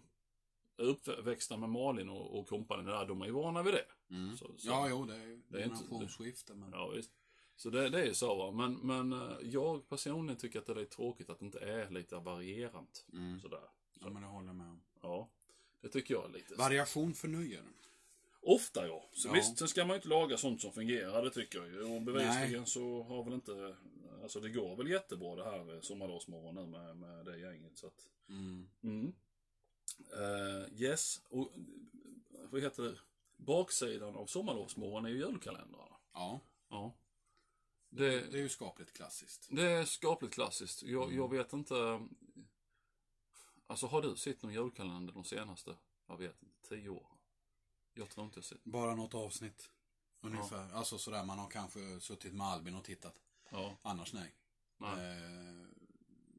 [0.77, 3.85] är uppväxta med Malin och, och kompani där, de är ju vana vid det.
[4.15, 4.37] Mm.
[4.37, 6.55] Så- så- ja, jo, det är ju det är inte- generationsskifte.
[6.55, 6.71] Men...
[6.73, 7.11] Ja, visst.
[7.57, 8.51] Så det, det är ju så va.
[8.51, 12.17] Men, men eh, jag personligen tycker att det är tråkigt att det inte är lite
[12.19, 13.07] varierant.
[13.13, 13.41] Mm.
[13.41, 13.61] Sådär.
[14.01, 14.81] ja, men det håller jag med om.
[15.03, 15.29] Ja.
[15.81, 16.55] Det tycker jag är lite.
[16.55, 17.63] Variation förnöjer.
[18.41, 19.09] Ofta ja.
[19.13, 19.33] Så Ja.
[19.33, 21.83] visst, sen ska man ju inte laga sånt som fungerar, det tycker jag ju.
[21.95, 23.77] Och bevisligen så har väl inte,
[24.23, 27.79] alltså det går väl jättebra det här eh, sommarlovsmorgon nu med, med det gänget.
[27.79, 28.69] Så att, Mm.
[28.83, 29.13] mm.
[30.13, 31.53] Eh, yes, och
[32.51, 32.99] vad heter det?
[33.37, 35.97] Baksidan av sommarlovsmorgon är ju julkalendrarna.
[36.13, 36.41] Ja,
[36.71, 36.93] Ja.
[37.97, 39.49] Det, Det, det är ju skapligt klassiskt.
[39.51, 40.83] det är skapligt klassiskt.
[40.83, 41.17] Jag, Mm.
[41.17, 42.01] jag vet inte.
[43.67, 47.17] Alltså har du sett någon julkalender de senaste, jag vet inte, tio åren?
[47.95, 48.65] Jag tror inte jag sett.
[48.65, 49.71] Bara något avsnitt.
[50.21, 50.73] Ungefär.
[50.73, 53.15] Alltså sådär, man har kanske suttit med Albin och tittat.
[53.51, 54.35] Ja, Annars nej.
[54.79, 54.93] nej.
[54.93, 55.67] Eh,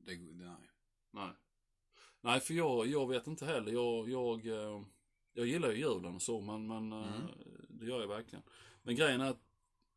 [0.06, 0.70] det, det, nej.
[1.12, 1.30] Nej.
[2.22, 3.72] Nej, för jag, jag vet inte heller.
[3.72, 4.84] Jag, jag, eh,
[5.34, 7.32] jag gillar ju julen och så, men, men eh, Mm.
[7.70, 8.44] det gör jag verkligen.
[8.84, 9.42] Men grejen är att,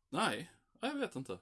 [0.09, 1.39] nej, jag vet inte.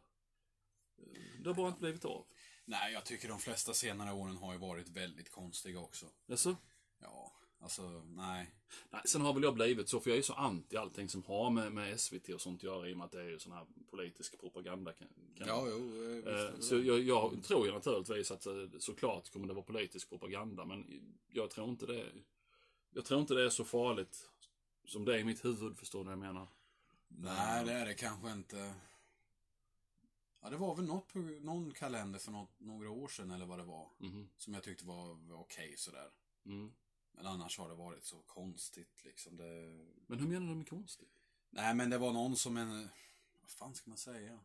[1.44, 2.26] Det har bara inte blivit av.
[2.66, 6.06] Nej, jag tycker de flesta senare åren har ju varit väldigt konstiga också.
[6.30, 6.56] Alltså,
[7.02, 8.52] Ja, alltså nej.
[8.90, 11.50] nej, sen har väl jag blivit så, för jag är så anti allting som har
[11.50, 13.52] med, med SVT och sånt att göra i och med att det är ju sån
[13.52, 14.94] här politisk propaganda.
[14.94, 15.08] Kan,
[15.38, 16.04] kan Ja, jo.
[16.28, 16.70] eh, Eh, visst.
[16.70, 20.86] Så jag, jag tror ju naturligtvis att eh, såklart kommer det vara politisk propaganda, men
[21.28, 22.06] jag tror inte det.
[22.92, 24.30] Jag tror inte det är så farligt
[24.88, 26.48] som det är i mitt huvud, förstår du vad jag menar?
[27.08, 28.74] Nej, det är det kanske inte.
[30.42, 33.60] Ja, det var väl något, på- någon kalender för något, några år sedan eller vad
[33.60, 33.90] det var.
[33.98, 34.30] Mhm.
[34.38, 36.12] Som jag tyckte var, var okej sådär.
[36.46, 36.72] Mm.
[37.12, 39.38] Men annars har det varit så konstigt liksom.
[39.38, 39.44] Det...
[40.08, 41.20] Men hur menar du med konstigt?
[41.50, 42.90] Nej, men det var någon som en...
[43.42, 44.40] Vad fan ska man säga?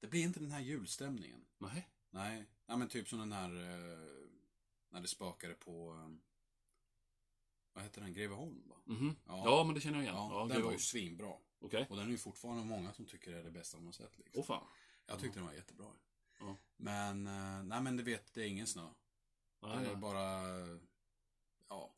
[0.00, 1.44] Det blir inte den här julstämningen.
[1.58, 1.88] Nej.
[2.10, 3.50] Nej, ja, men typ som den här...
[3.54, 4.28] Eh,
[4.88, 5.92] när det spökade på...
[5.92, 6.16] Eh,
[7.72, 8.14] vad heter den?
[8.14, 8.76] Greveholm, va?
[8.84, 9.16] Mhm.
[9.26, 9.42] Ja.
[9.44, 9.64] Ja.
[9.64, 10.14] men det känner jag igen.
[10.16, 11.32] Ja, Ja, den det var ju svinbra.
[11.60, 11.86] Okej.
[11.90, 14.18] Och den är ju fortfarande många som tycker det är det bästa de har sett.
[14.18, 14.40] Liksom.
[14.40, 14.66] Åh fan.
[15.06, 15.86] Jag tyckte den var jättebra.
[16.40, 16.56] Ja.
[16.76, 18.88] Men, eh, nej men du vet, det är ingen snö.
[19.62, 19.96] Nej, det är nej.
[19.96, 20.42] bara,
[21.68, 21.94] ja.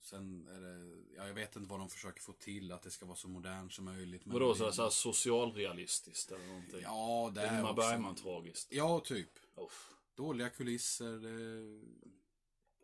[0.00, 3.06] Sen är det, ja, jag vet inte vad de försöker få till, att det ska
[3.06, 4.24] vara så modernt som möjligt.
[4.24, 6.80] men Vadå, så, så här socialrealistiskt eller någonting?
[6.82, 7.82] Ja, det är Ingmar också.
[7.82, 8.68] Bergman tragiskt.
[8.72, 9.30] Ja, typ.
[9.56, 9.94] Uff.
[10.14, 11.12] Dåliga kulisser.
[11.12, 11.80] Det...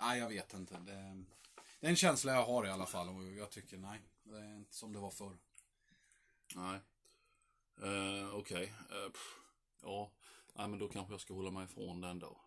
[0.00, 0.74] Nej, jag vet inte.
[0.74, 1.24] Det...
[1.80, 4.56] det är en känsla jag har i alla fall och jag tycker nej, det är
[4.56, 5.36] inte som det var förr.
[6.54, 6.80] Nej.
[7.82, 8.72] Uh, Okej.
[8.90, 9.38] Eh, pff.
[9.82, 10.10] ja.
[10.54, 12.40] Nej, men då kanske jag ska hålla mig ifrån den då.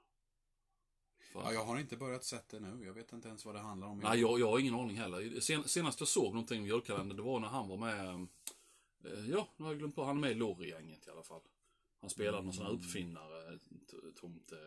[1.33, 1.39] För...
[1.39, 2.85] Ja, jag har inte börjat sett det nu.
[2.85, 3.99] Jag vet inte ens vad det handlar om.
[3.99, 5.39] Nej, jag, jag har ingen aning heller.
[5.39, 8.09] Sen, senast jag såg någonting i julkalendern, det var när han var med...
[9.05, 10.03] eh, ja, nu har jag glömt på.
[10.03, 11.41] Han är med i Lorry-gänget i alla fall.
[12.01, 14.51] Han spelade någon sån här uppfinnare, t- tomt...
[14.51, 14.57] eh,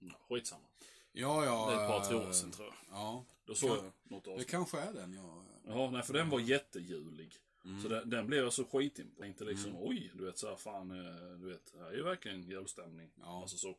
[0.00, 0.64] Ja, skitsamma.
[1.12, 1.70] Ja, ja.
[1.70, 2.74] Det är ett par, tre år eh, sedan tror jag.
[2.90, 4.48] Ja, Då såg jag något det avsnitt.
[4.50, 5.44] kanske är den jag...
[5.66, 7.36] Ja, nej, för den var jättejulig.
[7.64, 7.82] Mm.
[7.82, 9.18] Så den, den blev jag så skitimponerad.
[9.18, 12.42] Tänkte liksom, oj, du vet så här, fan, eh, du vet, här är ju verkligen
[12.42, 13.10] julstämning.
[13.20, 13.40] Ja.
[13.42, 13.76] Alltså så.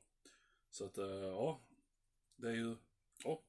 [0.72, 1.60] Så att, eh, ja.
[2.36, 2.76] Det är ju,
[3.24, 3.42] ja.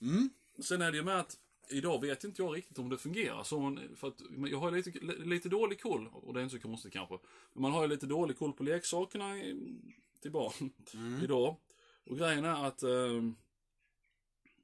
[0.00, 0.30] Mm.
[0.58, 1.38] Sen är det ju med att
[1.70, 3.42] idag vet inte jag riktigt om det fungerar.
[3.42, 4.90] Så för att, jag har lite,
[5.24, 7.18] lite dålig koll, och det är inte så konstigt kanske.
[7.52, 9.76] Men man har ju lite dålig koll på leksakerna i,
[10.22, 11.24] till barn Mm.
[11.24, 11.56] idag.
[12.04, 13.22] Och grejen är att, eh,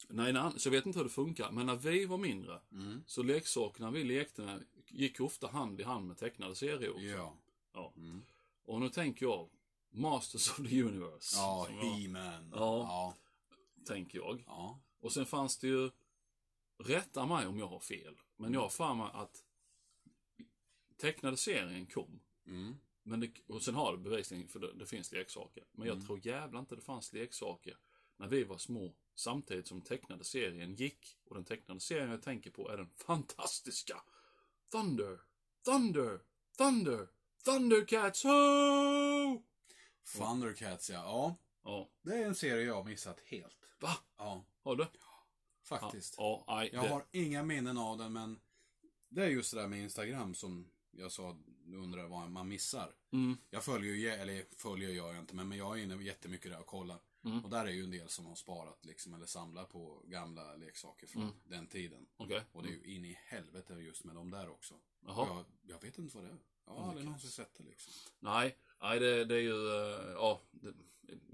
[0.09, 3.03] nej, nej, så jag vet inte hur det funkar, men när vi var mindre, Mm.
[3.07, 7.03] så leksakerna vi lekte med gick ofta hand i hand med tecknade serier också.
[7.03, 7.37] Ja.
[7.73, 7.93] Ja.
[7.97, 8.23] Mm.
[8.65, 9.49] Och nu tänker jag,
[9.91, 11.37] Masters of the Universe.
[11.37, 12.51] Ja, He-Man.
[12.55, 12.57] Ja.
[12.59, 13.15] Ja.
[13.87, 14.45] tänker jag.
[14.47, 14.81] Ja.
[15.01, 15.91] Och sen fanns det ju,
[16.79, 19.45] rätta mig om jag har fel, men jag har för mig att
[20.97, 22.21] tecknade serien kom.
[22.47, 22.75] Mm.
[23.03, 25.65] Men det, och sen har det bevisligen, för det, det finns leksaker.
[25.73, 26.07] Men jag Mm.
[26.07, 27.77] tror jävlar inte det fanns leksaker
[28.17, 28.95] när vi var små.
[29.15, 31.19] Samtidigt som tecknade serien gick.
[31.25, 34.03] Och den tecknade serien jag tänker på är den fantastiska
[34.73, 35.19] Thunder,
[35.65, 36.21] Thunder,
[36.59, 37.09] Thunder,
[37.45, 39.43] Thundercats, ho!
[40.17, 40.97] Thundercats, ja.
[41.05, 41.39] Ja.
[41.65, 43.57] Ja, Det är en serie jag har missat helt.
[43.81, 43.91] va?
[44.19, 44.87] Ja, Har du?
[45.65, 46.15] faktiskt.
[46.19, 48.41] Ja, nej, Jag det, har inga minnen av den, men
[49.09, 51.37] det är just det där med Instagram som jag sa,
[51.75, 52.95] undrar vad man missar.
[53.13, 56.51] mm, Jag följer ju, eller följer gör jag inte, men men jag är inne jättemycket
[56.51, 56.99] där och kollar.
[57.25, 57.45] Mm.
[57.45, 61.07] Och där är ju en del som har sparat liksom, eller samlat på gamla leksaker
[61.07, 61.35] från Mm.
[61.45, 62.07] den tiden.
[62.17, 62.43] okej.
[62.53, 64.75] Och det är ju in i helvete just med de där också.
[65.07, 66.39] Jag, jag vet inte vad det är.
[66.67, 67.93] Jag har aldrig någonsin sett det liksom.
[68.21, 70.75] Nej, nej det, det är ju, eh, ja, det,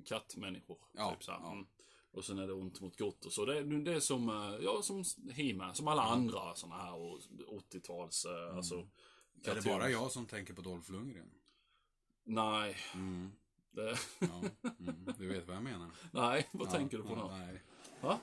[0.04, 0.78] kattmänniskor.
[0.92, 1.38] Ja, typ så här.
[1.38, 1.52] ja.
[1.52, 1.66] Mm.
[2.10, 3.44] Och sen är det ont mot gott och så.
[3.44, 7.20] Det, är- det är som, eh, ja, som he som alla andra sådana här och
[7.48, 8.74] 80-tals, eh, alltså.
[8.74, 8.88] Mm.
[9.44, 11.30] Är det bara jag som tänker på Dolph Lundgren?
[12.24, 13.32] Nej, Mm.
[13.70, 14.42] Det, Ja.
[14.80, 15.14] Mm.
[15.18, 15.90] Du vet vad jag menar?
[16.12, 17.28] nej, vad Ja, tänker du på då?
[17.28, 17.62] Nej.
[18.00, 18.18] Va?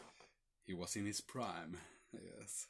[0.68, 1.78] He was in his prime.
[2.14, 2.68] Yes.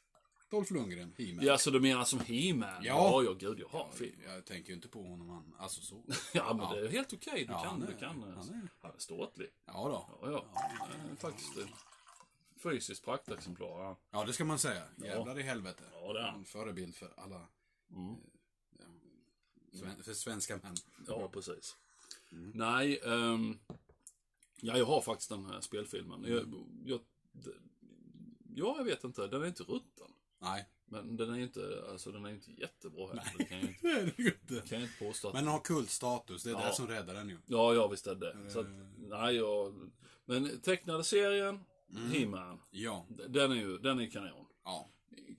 [0.50, 1.44] Dolph Lundgren, He-Man.
[1.44, 2.68] Ja, så du menar som He-Man?
[2.68, 2.80] Ja.
[2.84, 4.12] ja, ja, gud, jag har Ja, fel.
[4.24, 6.04] jag tänker ju inte på honom, han, alltså så.
[6.34, 6.74] Ja, men Ja.
[6.74, 7.44] det är helt okej.
[7.46, 8.22] Du Ja, kan, är- du kan.
[8.22, 9.48] eh, han är- Han är ståtlig.
[9.64, 10.18] Ja då.
[10.22, 10.62] Ja, ja.
[11.10, 11.58] Eh, Faktiskt.
[11.58, 11.64] eh,
[12.62, 13.68] Fysiskt praktexemplar.
[13.68, 13.96] Ja.
[14.10, 14.82] Ja, det ska man säga.
[14.96, 15.82] Jävlar i helvete.
[15.92, 16.34] Ja, det är han.
[16.38, 17.48] En förebild för alla
[17.90, 18.16] Mm.
[20.02, 20.76] för svenska män.
[21.06, 21.76] Ja, precis.
[22.32, 22.50] Mm.
[22.54, 23.58] Nej, ehm,
[24.60, 26.24] ja, jag har faktiskt den här spelfilmen.
[26.24, 27.00] Jag, jag,
[27.32, 27.50] d-
[28.54, 29.26] ja, jag vet inte.
[29.26, 30.06] Den är inte rutten.
[30.38, 33.22] Nej, Men den är ju inte, alltså den är inte jättebra heller.
[33.38, 33.82] Det kan jag inte,
[34.16, 34.68] det är inte.
[34.68, 35.34] kan jag inte påstå att...
[35.34, 36.66] Men den har kultstatus, det är Ja.
[36.66, 37.38] det som räddar den ju.
[37.46, 38.50] Ja, ja, visst är det.
[38.50, 38.66] Så att,
[38.98, 39.90] nej, jag...
[40.24, 41.60] Men tecknade serien,
[42.12, 44.46] He-Man, Ja, den är ju, den är kanon.
[44.64, 44.90] ja.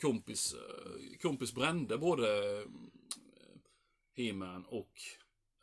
[0.01, 2.63] Kompis, eh, kompis brände både eh,
[4.15, 5.01] He-Man och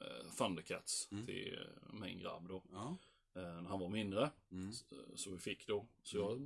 [0.00, 2.62] eh, Thundercats till eh, min grabb då.
[2.72, 2.98] ja.
[3.35, 4.30] eh, när han var mindre.
[4.50, 4.72] Mm.
[5.14, 5.87] Så vi fick då.
[6.02, 6.40] Så jag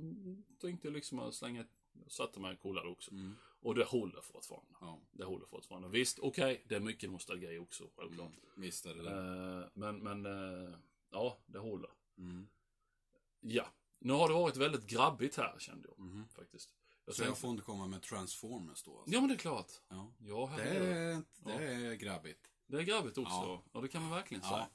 [0.59, 1.65] tänkte liksom att slänga,
[2.07, 3.11] satte mig och kollade också.
[3.11, 3.35] Mm.
[3.61, 4.75] Och det håller fortfarande.
[4.81, 5.01] ja.
[5.11, 5.89] Det håller fortfarande.
[5.89, 8.33] Visst, okej, det är mycket nostalgi också, självklart.
[8.33, 8.61] Mm.
[8.61, 9.69] Visst är det det.
[9.73, 10.25] Men, men,
[11.11, 11.89] ja, det håller.
[12.17, 12.47] Mm.
[13.39, 13.67] Ja.
[13.99, 15.99] Nu har det varit väldigt grabbigt här, kände jag.
[15.99, 16.27] Mhm.
[16.27, 16.75] Faktiskt.
[17.05, 18.97] Jag Så jag får inte komma med Transformers då?
[18.99, 19.13] Alltså.
[19.13, 19.71] Ja, men det är klart.
[19.87, 20.13] Ja.
[20.19, 20.63] Ja, det.
[20.63, 22.48] är, det är grabbigt.
[22.69, 23.31] Det är grabbigt också.
[23.33, 23.63] Ja.
[23.73, 24.49] Ja, det kan man verkligen Ja.
[24.49, 24.69] säga.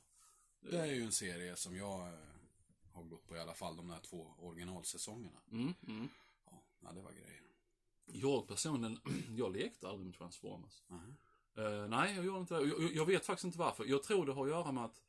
[0.61, 2.15] Det är ju en serie som jag eh,
[2.93, 5.41] har gått på i alla fall de där två originalsäsongerna.
[5.51, 6.09] Mm, mm.
[6.47, 7.41] Ja, ja det var grejer.
[8.07, 9.01] Jag personligen,
[9.37, 10.83] jag lekte aldrig med Transformers.
[10.89, 11.17] Mhm.
[11.57, 12.67] Eh, nej, jag gjorde inte det.
[12.67, 13.85] Jag, jag- vet faktiskt inte varför.
[13.85, 15.01] Jag tror det har att göra med att...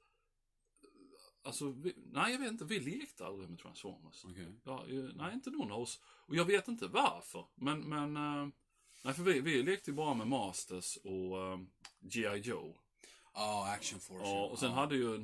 [1.44, 2.66] Alltså, vi, nej jag vet inte.
[2.66, 4.26] Vi lekte aldrig med Transformers.
[4.26, 4.54] Okej.
[4.64, 6.02] Ja, eh, nej, inte någon av oss.
[6.06, 7.46] Och jag vet inte varför.
[7.56, 8.18] Men, men...
[8.18, 8.48] eh,
[9.04, 11.60] nej, för vi, vi lekte ju bara med Masters och uh,
[12.10, 12.38] G.I.
[12.40, 12.74] Joe.
[13.34, 14.26] Ja, Action Force.
[14.26, 14.76] Ja, och sen ja.
[14.76, 15.18] hade ju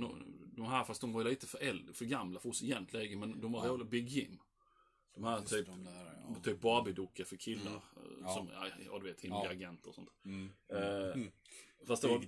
[0.56, 3.52] de här, fast de var lite för, äldre, för gamla för oss egentligen, men de
[3.52, 3.88] var roliga.
[3.90, 4.40] Big Jim.
[5.16, 6.36] De här Just typ, de där, ja.
[6.44, 7.74] typ Barbie-dockor för killar.
[7.76, 7.82] eh,
[8.22, 8.34] Ja.
[8.34, 9.50] Som, ja, ja, du vet, hemliga Ja.
[9.52, 10.10] agenter och sånt.
[10.26, 10.52] Mm.
[10.74, 11.32] Eh, Mm.
[11.88, 12.20] Fast det var,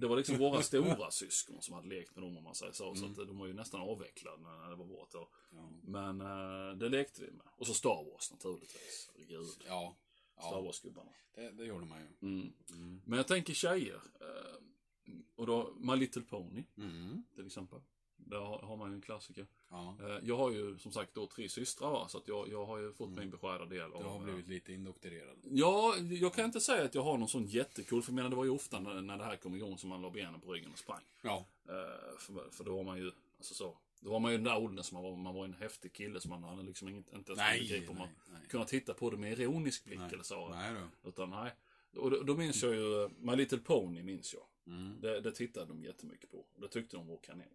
[0.00, 2.94] det var liksom våra stora syskon som hade lekt med dem om man säger så.
[2.94, 3.20] Så Mm.
[3.20, 5.28] att de var ju nästan avvecklade när det var vårt år.
[5.50, 5.70] Ja.
[5.82, 7.46] Men eh, det lekte vi med.
[7.56, 9.10] Och så Star Wars naturligtvis.
[9.14, 9.46] Herregud.
[9.66, 9.96] Ja.
[10.40, 10.62] Star.
[10.62, 11.10] Wars-gubbarna.
[11.34, 12.28] Det, det gjorde man ju.
[12.28, 12.52] Mm.
[12.70, 13.00] Mm.
[13.04, 14.00] Men jag tänker tjejer.
[14.20, 17.22] Eh, och då My Little Pony Mm.
[17.34, 17.80] till exempel.
[18.16, 19.46] Där har, har man ju en klassiker.
[19.70, 19.96] Ja.
[20.02, 22.08] Eh, Jag har ju som sagt då tre systrar va?
[22.08, 24.24] så att jag, jag har ju fått min beskärda del Du har av...
[24.24, 25.36] blivit lite indoktrerad.
[25.42, 28.36] Ja, jag kan inte säga att jag har någon sån jättecool, för jag menar det
[28.36, 30.72] var ju ofta när, när det här kom igång som man la benen på ryggen
[30.72, 31.02] och sprang.
[31.22, 31.46] Ja.
[31.68, 33.78] Eh, För, för då var man ju, alltså så.
[34.00, 36.20] Då var man ju den där åldern som man var, man var en häftig kille
[36.20, 38.08] som man hade liksom inget, inte ens Nej, begrepp om man
[38.48, 40.10] kunde titta på det med ironisk blick Nej.
[40.12, 40.48] eller så.
[40.48, 41.08] Nej då.
[41.08, 41.54] Utan nej.
[41.96, 44.42] Och då, då minns jag ju, My Little Pony minns jag.
[44.66, 45.00] Mm.
[45.00, 46.46] Det, det tittade de jättemycket på.
[46.56, 47.46] Det tyckte de var kanon.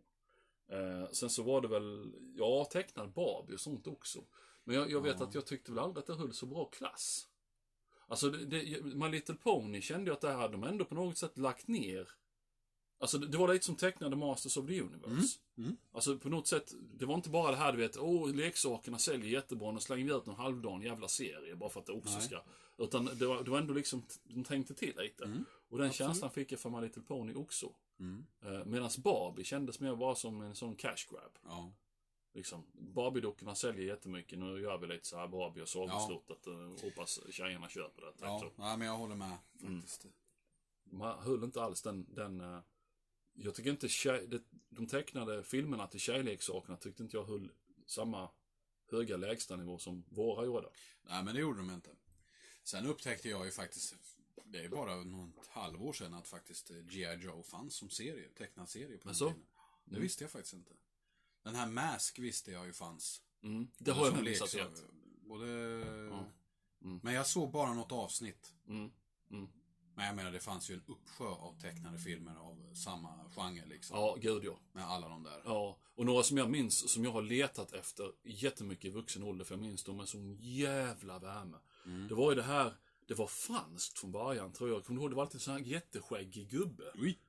[0.68, 4.24] Eh, sen så var det väl, ja, tecknad Barbie och sånt också.
[4.64, 5.26] Men jag, jag vet Ja.
[5.26, 7.28] att jag tyckte väl aldrig att det höll så bra klass.
[8.08, 11.18] Alltså, det, det, My Little Pony kände jag att det hade de ändå på något
[11.18, 12.10] sätt lagt ner.
[13.04, 15.40] Alltså, det, var lite som tecknade Masters of the Universe.
[15.58, 15.68] Mm.
[15.70, 15.78] Mm.
[15.92, 19.30] Alltså, på något sätt, det var inte bara det här, du vet, åh, leksakerna säljer
[19.32, 22.22] jättebra, nu slänger vi ut någon halvdan jävla serie bara för att det också Nej.
[22.22, 22.42] ska...
[22.78, 25.26] Utan det var, det var ändå liksom, de tänkte till lite.
[25.26, 25.46] Mm.
[25.70, 26.08] Och den Absolut.
[26.08, 27.70] känslan fick jag för My Little Pony också.
[28.00, 28.26] Mm.
[28.42, 31.32] Eh, Medan Barbie kändes mer bara som en sån cash grab.
[31.46, 31.72] Ja.
[32.34, 32.64] Liksom.
[32.74, 34.40] Barbie-dockorna säljer jättemycket.
[34.40, 36.40] Nu gör vi lite så här Barbie och sagoslottet.
[36.46, 36.52] Ja.
[36.82, 38.12] Hoppas tjejerna köper det.
[38.22, 38.40] Ja.
[38.44, 38.52] Ja.
[38.58, 39.82] ja, men jag håller med Mm.
[39.82, 40.06] faktiskt.
[40.84, 42.06] De här höll inte alls den...
[42.16, 42.60] den eh,
[43.34, 47.52] jag tycker inte tjej, det, de tecknade filmerna till tjejleksakerna tyckte inte jag höll
[47.86, 48.30] samma
[48.92, 50.70] höga lägstanivå som våra gjorde.
[51.04, 51.90] Nej, men det gjorde de inte.
[52.64, 53.96] Sen upptäckte jag ju faktiskt,
[54.46, 57.14] det är bara något halvår sedan, att faktiskt eh, G.I.
[57.26, 59.28] Joe fanns som serie, tecknad serie på den Jaså?
[59.30, 59.46] tiden.
[59.86, 60.02] Det Mm.
[60.02, 60.72] visste jag faktiskt inte.
[61.44, 63.22] Den här Mask visste jag ju fanns.
[63.44, 63.68] Mm.
[63.78, 64.84] Det har jag missat helt.
[65.22, 65.48] Både...
[66.82, 67.00] Mm.
[67.04, 68.54] Men jag såg bara något avsnitt.
[69.96, 73.98] Men jag menar, det fanns ju en uppsjö av tecknade filmer av samma genre liksom.
[73.98, 74.60] Ja, gud ja.
[74.72, 75.42] Med alla de där.
[75.46, 79.46] Ja, och några som jag minns, som jag har letat efter jättemycket i vuxen ålder,
[79.46, 81.58] för jag minns dem med sån jävla värme.
[81.86, 82.08] Mm.
[82.08, 82.74] Det var ju det här,
[83.08, 84.86] det var franskt från början tror jag.
[84.86, 85.12] Kommer du ihåg?
[85.12, 86.84] Det var alltid en sån här jätteskäggig gubbe.
[86.96, 87.20] Oj!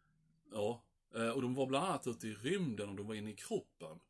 [0.52, 0.82] Ja.
[1.14, 4.00] Eh, Och de var bland annat ute i rymden och de var inne i kroppen.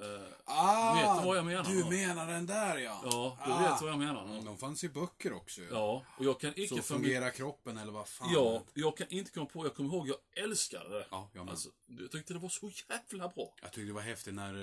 [0.00, 0.94] Eh, Ah!
[0.94, 3.00] Vet du vad jag menar Du menar den där ja!
[3.04, 3.58] Ja, du Ah.
[3.72, 4.24] vet vad jag menar.
[4.24, 5.68] Mm, De fanns i böcker också ju.
[5.70, 8.32] Ja, och jag kan Så icke för fungerar kroppen eller vad fan.
[8.34, 11.06] Ja, jag kan inte komma på, jag kommer ihåg, jag älskade det.
[11.10, 11.48] Ja, jag.
[11.50, 13.54] Alltså, jag tyckte det var så jävla bra.
[13.62, 14.54] Jag tyckte det var häftigt när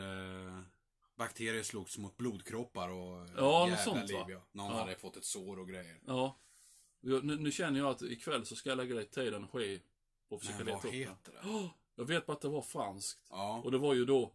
[0.47, 0.60] eh,
[1.17, 4.26] bakterier slogs mot blodkroppar och eh, Ja, jävla sånt, liv, va?
[4.30, 4.41] ja.
[4.52, 4.80] Någon Ja.
[4.80, 6.00] hade fått ett sår och grejer.
[6.08, 6.38] Ja.
[7.02, 9.82] Jag, nu, nu känner jag att ikväll så ska jag lägga lite tid och energi
[10.30, 10.97] på att försöka Men leta vad upp det.
[10.97, 11.50] heter det?
[11.50, 13.19] Åh, Jag vet bara att det var franskt.
[13.30, 13.62] Ja.
[13.65, 14.32] Och det var ju då,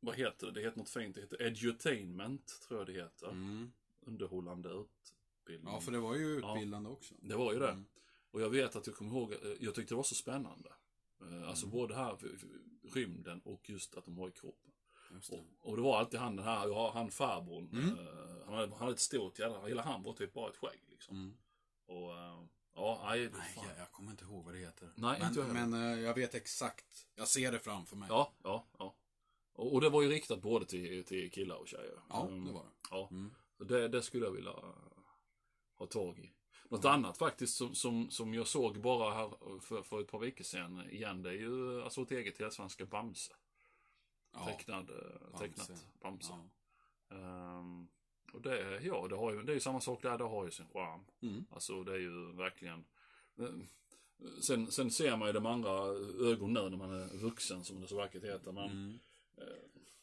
[0.00, 0.52] vad heter det?
[0.52, 1.14] Det heter något fint.
[1.14, 3.26] Det heter edutainment, tror jag det heter.
[3.28, 3.72] Mm.
[4.00, 5.74] Underhållande utbildning.
[5.74, 7.14] Ja, för det var ju utbildande också.
[7.18, 7.70] Det var ju det.
[7.70, 7.84] Mm.
[8.30, 10.72] Och jag vet att jag kommer ihåg, eh, jag tyckte det var så spännande.
[11.20, 11.78] Eh, Alltså Mm.
[11.78, 12.16] både här,
[12.94, 14.72] rymden och just att de var i kroppen.
[15.10, 15.36] Det.
[15.36, 17.68] Och, och det var alltid han den här, ja, han farbrorn.
[17.72, 17.88] Mm.
[17.98, 20.80] eh, han, hade, han hade ett stort jävla, hela han var typ bara ett skägg
[20.88, 21.16] liksom.
[21.16, 21.36] Mm.
[21.86, 23.64] Och eh, ja, nej, Nej, fan.
[23.68, 24.92] jag, jag kommer inte ihåg vad det heter.
[24.94, 25.52] Nej, men, inte jag.
[25.52, 27.06] Men eh, jag vet exakt.
[27.14, 28.08] Jag ser det framför mig.
[28.10, 28.94] Ja, ja, ja.
[29.58, 31.98] Och, det var ju riktat både till, till killar och tjejer.
[32.08, 32.70] Ja, Um, det var det.
[32.90, 33.30] Ja, Mm.
[33.58, 34.52] det, det skulle jag vilja
[35.76, 36.32] ha tag i.
[36.70, 40.44] Något annat faktiskt som, som, som jag såg bara här för, för ett par veckor
[40.44, 43.32] sedan igen, det är ju alltså ett eget helsvenska Bamse.
[44.32, 44.44] Ja.
[44.46, 46.32] Tecknad, uh, tecknat Bamse.
[47.08, 47.16] Ja.
[47.16, 47.88] Ehm,
[48.32, 50.50] och det, ja, det, har ju, det är ju samma sak där, det har ju
[50.50, 51.00] sin charm.
[51.22, 51.44] Mm.
[51.50, 52.84] Alltså det är ju verkligen...
[53.38, 53.48] eh,
[54.40, 55.70] Sen, sen ser man ju de andra
[56.30, 58.52] ögon nu när man är vuxen, som det så vackert heter.
[58.52, 58.90] Men Mm.
[58.90, 58.96] eh,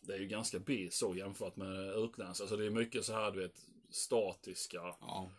[0.01, 2.43] det är ju ganska B så jämfört med utländska.
[2.43, 5.29] Alltså det är mycket så här, du vet, statiska Ja.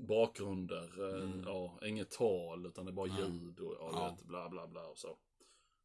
[0.00, 1.08] bakgrunder.
[1.08, 1.42] eh, Mm.
[1.46, 3.22] Ja, inget tal, utan det är bara Nej.
[3.22, 4.10] ljud och ja, Ja.
[4.10, 5.16] vet, bla bla bla och så.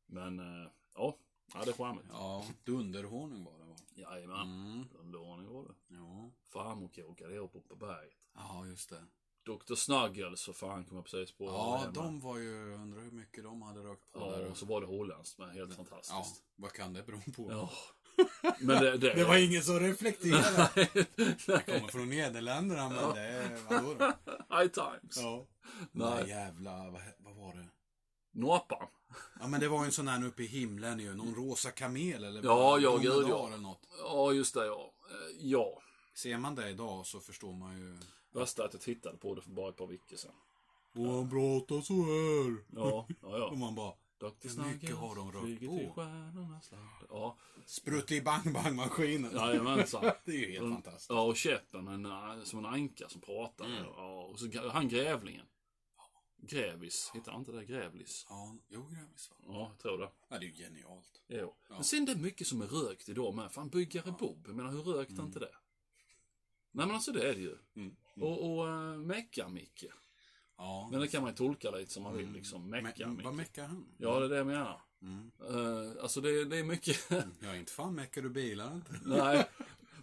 [0.05, 1.17] Men, eh, ja,
[1.53, 2.05] ja det är charmigt.
[2.11, 3.75] ja, dunderhonung var det va?
[3.95, 4.87] Jajamän, Mm.
[4.99, 5.95] underordning var det.
[5.95, 6.31] Ja.
[6.47, 8.13] Farmor kokade ihop på berget.
[8.33, 9.03] ja, just det.
[9.45, 9.75] Dr.
[9.75, 11.45] Snuggles för fan kom jag precis på.
[11.45, 14.45] Ja, de var ju, undrar hur mycket de hade rökt på Ja, där.
[14.51, 15.49] och så var det holländskt med.
[15.53, 16.43] Helt Ja, fantastiskt.
[16.55, 17.51] vad kan det bero på?
[17.51, 17.69] Ja.
[18.59, 20.69] Men det, det, Det var ingen som reflekterade.
[21.47, 23.59] Jag kommer från Nederländerna, men det är...
[23.69, 24.05] Vadå då?
[24.57, 25.17] High times.
[25.17, 25.45] Ja.
[25.91, 26.09] Nej.
[26.21, 26.29] Nej.
[26.29, 27.67] Jävla, vad, vad var det?
[28.31, 28.87] Norpan.
[29.39, 31.15] Ja men det var ju en sån här uppe i himlen ju.
[31.15, 33.47] Någon rosa kamel eller Ja, ja, gud, ja.
[33.47, 33.81] eller något.
[34.03, 34.93] Ja, just det ja.
[35.11, 35.81] Eh, Ja.
[36.15, 37.97] Ser man det idag så förstår man ju.
[38.31, 40.35] Värsta är att jag tittade på det för bara ett par veckor sedan.
[40.95, 42.63] Och han pratar så här.
[42.75, 43.45] Ja, ja, ja.
[43.51, 43.93] Och man bara.
[44.19, 44.47] Dr.
[44.63, 46.05] Hur mycket har de rört på?
[47.09, 49.31] Ja, Sprutt bang bang maskinen.
[49.33, 50.03] jajamensan.
[50.25, 51.09] Det är ju helt fantastiskt.
[51.09, 53.65] Ja, och käppen en, eh, som en anka som pratar.
[53.65, 53.83] Mm.
[53.83, 55.45] Ja, och så han grävlingen.
[56.41, 57.65] Grävis, heter han inte det?
[57.65, 58.25] Grävlis?
[58.29, 59.37] Ja, jo grävis va.
[59.47, 60.09] Ja, jag tror det.
[60.29, 61.21] Ja, det är ju genialt.
[61.27, 61.55] Jo.
[61.69, 61.75] Ja.
[61.75, 63.51] Men sen det är mycket som är rökt idag med.
[63.51, 64.43] Fan, byggare Bob.
[64.47, 65.55] Jag menar, hur rökt är inte det?
[66.71, 67.57] Nej, men alltså det är det ju.
[67.75, 67.95] Mm.
[68.21, 69.85] Och, och uh, Mecka-Micke.
[70.57, 70.89] Ja.
[70.91, 72.69] Men det kan man ju tolka lite som man vill, liksom.
[72.69, 73.23] Men, Mecka-Micke.
[73.23, 73.85] vad meckar han?
[73.97, 74.81] Ja, det är det jag menar.
[75.01, 75.31] Mm.
[75.49, 77.11] Eh, alltså det, det är mycket...
[77.39, 78.99] Ja, inte fan meckar du bilar inte.
[79.05, 79.49] Nej.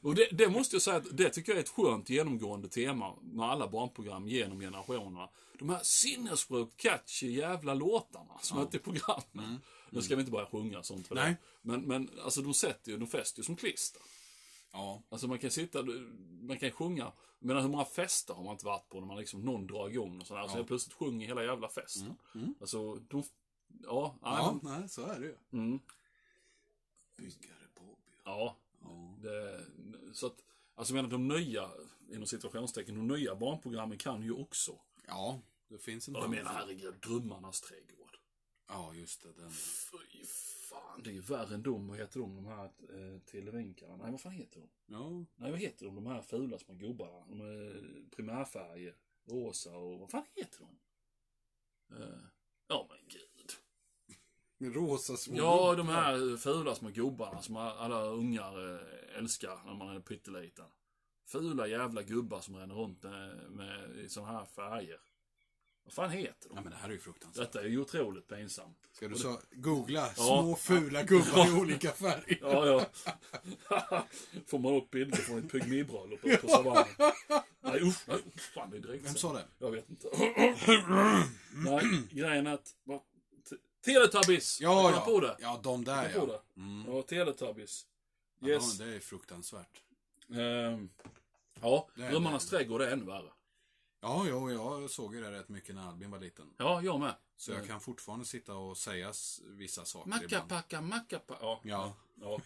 [0.03, 3.15] Och det, det måste jag säga att det tycker jag är ett skönt genomgående tema
[3.23, 5.29] med alla barnprogram genom generationerna.
[5.59, 9.61] De här sinnessjukt catchy jävla låtarna som är i programmen.
[9.91, 11.31] Nu ska vi inte börja sjunga sånt för Nej.
[11.31, 11.37] det.
[11.63, 14.03] Men, men alltså de sätter ju, de fäster ju som klister.
[14.77, 15.03] Ja.
[15.09, 15.83] Alltså man kan sitta,
[16.41, 17.13] man kan sjunga.
[17.39, 20.21] Menar hur många fester har man inte varit på när man liksom, någon drar igång
[20.21, 20.47] och sådär.
[20.49, 20.59] Så Ja.
[20.59, 22.15] jag plötsligt sjunger hela jävla festen.
[22.61, 23.23] Alltså, de,
[23.83, 24.71] ja, Ja, ja.
[24.79, 25.37] nej, så är det ju.
[25.53, 25.81] Mm,
[27.17, 27.99] Byggare Bob.
[28.25, 28.57] ja.
[28.83, 29.15] Ja.
[29.23, 29.65] Det,
[30.13, 31.71] så att, alltså jag menar de nya,
[32.13, 34.79] inom situationstecken, de nya barnprogrammen kan ju också.
[35.07, 38.19] ja, det finns en Jag menar herregud, Drömmarnas trädgård.
[38.69, 39.33] Ja, just det.
[39.33, 39.51] Den.
[39.51, 40.25] Fy
[40.81, 43.97] fan, det är ju värre än de, vad heter de, de här eh, televinkarna?
[43.97, 44.69] Nej, vad fan heter de?
[44.87, 47.27] Ja, Nej, vad heter de, de här fula små gubbarna?
[47.29, 47.83] De är
[48.17, 50.79] primärfärger, rosa och vad fan heter de?
[52.03, 52.19] Eh,
[52.69, 53.53] Ja men gud.
[54.59, 59.75] med rosa små Ja, de här fula små gubbarna som alla ungar eh, älskar när
[59.75, 60.67] man är pytteliten.
[61.27, 65.01] Fula jävla gubbar som ränner runt med, med i såna här färger.
[65.87, 66.63] Vad fan heter Ja, de?
[66.63, 67.53] men det här är ju fruktansvärt.
[67.53, 68.79] Detta är ju otroligt pinsamt.
[68.93, 70.23] Ska du så googla Ja.
[70.25, 72.39] små fula gubbar i olika färger?
[72.41, 72.87] Ja, ja.
[74.47, 76.85] Får man upp bilder från ett pygmibröllop på savannen.
[77.61, 79.45] Nej usch, nej, usch, fan det är direkt Vem sa det?
[79.59, 80.09] Jag vet inte.
[81.55, 82.75] nej, grejen är att...
[83.51, 84.61] Te- Teletubbies!
[84.61, 85.29] Ja, kom på ja.
[85.29, 85.37] det.
[85.41, 86.27] Ja, de där ja.
[86.27, 86.61] det.
[86.61, 86.85] Mm.
[86.95, 87.87] Ja, Teletubbies.
[88.41, 88.79] ja Yes.
[88.79, 89.83] de, det är fruktansvärt.
[90.31, 90.89] Ehm,
[91.61, 92.57] ja, Drömmarnas det.
[92.57, 93.31] trädgård är ännu värre.
[94.07, 96.47] Ja, jo, jag såg ju det rätt mycket när Albin var liten.
[96.57, 97.15] Ja, jag med.
[97.37, 99.13] Så jag kan fortfarande sitta och säga
[99.45, 100.11] vissa saker.
[100.11, 101.41] Mackapacka, mackapacka.
[101.43, 101.61] Ja.
[101.63, 101.95] Ja.
[102.21, 102.41] ja.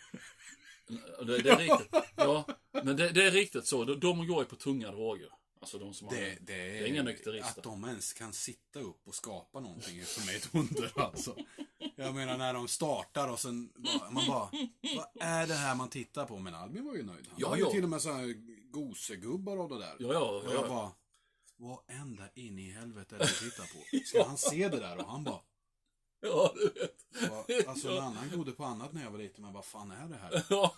[1.24, 2.02] Det, det är riktigt.
[2.16, 3.84] Ja, men det, det är riktigt så.
[3.84, 5.28] De, de går ju på tunga droger.
[5.60, 6.14] Alltså de som har...
[6.14, 7.58] Det, det, är, Det är inga nykterister.
[7.58, 11.36] Att de ens kan sitta upp och skapa någonting är för mig ett under alltså.
[11.96, 14.50] Jag menar när de startar och sen bara, man bara,
[14.96, 16.38] vad är det här man tittar på?
[16.38, 17.26] Men Albin var ju nöjd.
[17.30, 17.70] Han Ja, ju ja.
[17.70, 18.34] till och med så här
[18.70, 19.96] gosegubbar av det där.
[19.98, 20.30] Ja, ja.
[20.30, 20.68] Och jag ja.
[20.68, 20.90] bara,
[21.60, 24.04] vad ända in i helvete är det du tittar på?
[24.06, 24.98] Ska han se det där?
[24.98, 25.40] Och han bara,
[26.20, 27.68] Ja, du vet.
[27.68, 30.16] alltså en annan godde på annat när jag var liten, men vad fan är det
[30.16, 30.44] här?
[30.50, 30.76] Ja.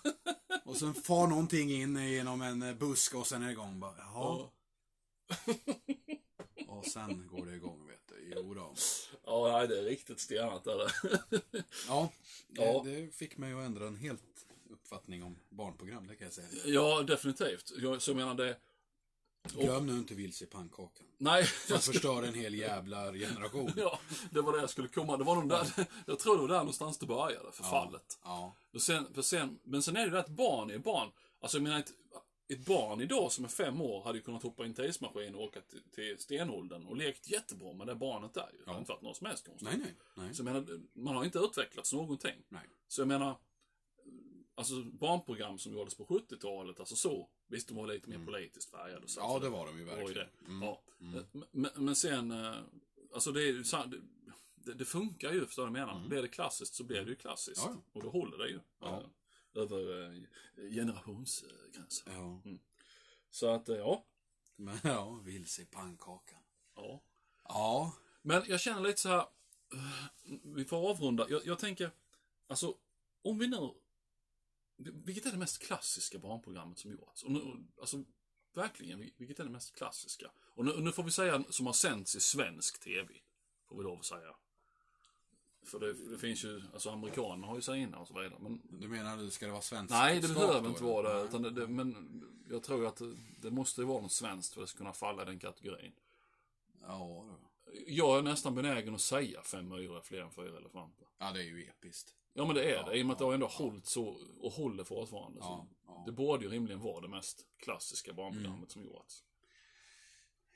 [0.65, 3.79] Och sen far någonting in genom en eh, buske och sen är det igång.
[3.79, 4.39] Bara, Jaha.
[4.39, 4.51] Ja.
[6.67, 8.33] Och sen går det igång, vet du.
[8.35, 8.73] Jo då.
[9.25, 10.91] Ja, nej, det är riktigt stenat är det.
[11.87, 12.11] Ja,
[12.47, 12.81] det, Ja.
[12.85, 14.23] det fick mig att ändra en helt
[14.69, 16.47] uppfattning om barnprogram, det kan jag säga.
[16.65, 17.71] Ja, definitivt.
[17.77, 18.57] Jag, så jag menar det...
[19.51, 21.05] Glöm nu inte vilse i pannkakan.
[21.17, 23.71] Nej, Som förstör en hel jävla generation.
[23.77, 23.99] ja,
[24.31, 25.17] det var det jag skulle komma.
[25.17, 28.19] Det var nog där, jag tror det var där någonstans det började, förfallet.
[28.23, 28.55] Ja.
[28.73, 31.11] Och sen, för sen, men sen är det det att barn är barn.
[31.41, 31.91] Alltså jag menar, ett,
[32.53, 35.41] ett barn idag som är fem år hade ju kunnat hoppa i en tidsmaskin och
[35.41, 38.65] åka till, till stenåldern och lekt jättebra med det barnet där ju.
[38.65, 39.69] Det har inte varit något som helst konstigt.
[39.69, 40.33] Nej, nej, nej.
[40.35, 42.43] Så jag menar, man har inte utvecklats någonting.
[42.49, 42.69] nej.
[42.87, 43.37] Så jag menar,
[44.55, 47.29] alltså barnprogram som gjordes på 70-talet, alltså så.
[47.47, 49.03] Visst, de var lite mer politiskt färgade.
[49.03, 50.29] och Så, Ja, det var de ju verkligen.
[50.47, 50.61] Mm.
[50.63, 50.83] Ja.
[51.51, 52.55] Men, men sen, eh,
[53.13, 53.63] alltså det är ju
[54.55, 56.07] det, det, funkar ju, förstår du vad jag menar?
[56.07, 57.65] Blir det klassiskt så blir det ju klassiskt.
[57.65, 57.75] Mm.
[57.77, 57.91] Ja, ja.
[57.99, 58.59] Och då håller det ju.
[58.79, 59.01] Ja.
[59.01, 62.11] eh, Över eh, generationsgränser.
[62.13, 62.41] Ja.
[63.29, 64.05] Så att, ja.
[64.55, 66.39] Men ja, vilse i pannkakan.
[66.75, 67.03] ja.
[67.43, 67.93] Ja.
[68.21, 69.25] Men jag känner lite så här,
[70.43, 71.27] vi får avrunda.
[71.29, 71.91] Jag, jag tänker,
[72.47, 72.77] alltså,
[73.21, 73.73] om vi nu,
[74.77, 77.23] vilket är det mest klassiska barnprogrammet som gjorts?
[77.23, 78.03] Och nu, alltså,
[78.53, 80.31] verkligen, vilket är det mest klassiska?
[80.37, 83.13] Och nu, nu får vi säga som har sänds i svensk TV,
[83.67, 84.35] får vi lov att säga.
[85.65, 88.39] För det, det finns ju, alltså amerikanerna har ju sina och så vidare.
[88.39, 89.91] Men Du menar, ska det vara svenskt?
[89.91, 91.23] nej, det behöver inte vara det.
[91.25, 91.67] Utan det, det.
[91.67, 93.01] Men jag tror att
[93.37, 95.93] det, måste ju vara något svenskt för att det ska kunna falla i den kategorin.
[96.81, 97.25] Ja.
[97.87, 101.07] Jag är nästan benägen att säga fem myror är fler än fyra elefanter.
[101.17, 102.15] ja, det är ju episkt.
[102.33, 104.17] Ja men det är Ja, det, i och med att det har ändå hållit så,
[104.39, 105.39] och håller fortfarande.
[105.39, 106.03] Ja, ja.
[106.05, 108.69] Det borde ju rimligen vara det mest klassiska barnprogrammet Mm.
[108.69, 109.23] som gjorts.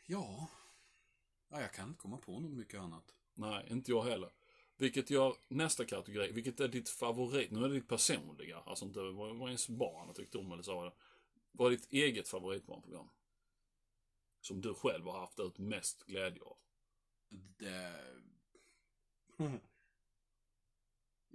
[0.05, 0.49] Ja.
[1.49, 3.15] ja, jag kan inte komma på något mycket annat.
[3.33, 4.31] Nej, inte jag heller.
[4.77, 8.99] Vilket gör nästa kategori, vilket är ditt favorit, nu är det ditt personliga, alltså inte
[8.99, 10.93] vad, vad ens barn har tyckt om eller så.
[11.51, 13.09] Vad är ditt eget favoritbarnprogram?
[14.41, 16.57] Som du själv har haft ut mest glädje av?
[17.29, 17.93] Det...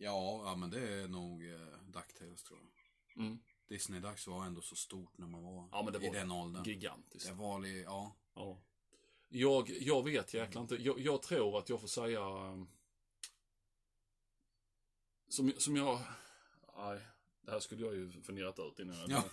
[0.03, 3.25] ja, ja, men det är nog eh, DuckTales tror jag.
[3.25, 3.39] Mm.
[3.69, 6.65] Disney-dags var ändå så stort när man var, Ja, men det i var den åldern.
[6.65, 7.27] Gigantiskt.
[7.29, 8.17] Det var ja.
[8.35, 8.63] Ja.
[9.29, 10.75] Jag, jag vet jäklar inte.
[10.75, 12.21] Jag, jag tror att jag får säga...
[12.21, 12.69] um,
[15.29, 16.01] Som, som jag...
[16.77, 17.01] Nej,
[17.41, 19.11] det här skulle jag ju funderat ut innan.
[19.11, 19.25] Ja.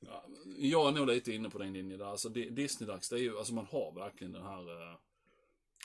[0.00, 0.24] Ja,
[0.58, 2.06] jag är nog lite inne på den linjen där.
[2.06, 4.98] Alltså Di- Disney-dags, det är ju, alltså man har verkligen den här...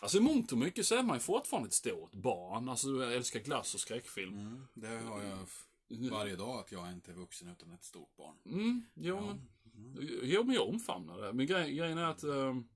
[0.01, 2.69] Alltså i mångt och mycket så är man ju fortfarande ett stort barn.
[2.69, 4.33] Alltså jag älskar glass och skräckfilm.
[4.39, 5.65] Mm, det har jag f-
[6.11, 8.37] varje dag, att jag inte är vuxen utan ett stort barn.
[8.45, 9.21] Mm, jo, Ja.
[9.21, 9.47] men,
[10.23, 11.33] jo, men jag omfamnar det.
[11.33, 12.23] Men grej, grejen är att...
[12.23, 12.67] ehm,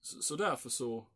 [0.00, 1.06] så, så därför så...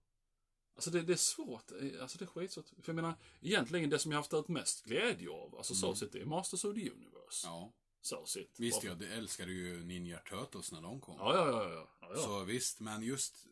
[0.75, 1.73] Alltså det, det är svårt.
[2.01, 2.69] Alltså det är skitsvårt.
[2.69, 6.13] För jag menar, egentligen det som jag haft ut mest glädje av, alltså så sett,
[6.13, 7.47] det är Masters of the Universe.
[7.47, 7.73] Ja.
[8.03, 8.61] Så sett.
[8.61, 11.17] Visst, jag älskade ju Ninja Turtles när de kom.
[11.19, 11.47] Ja, ja.
[11.63, 11.71] ja,
[12.01, 12.17] ja, ja.
[12.23, 13.47] Så visst, men just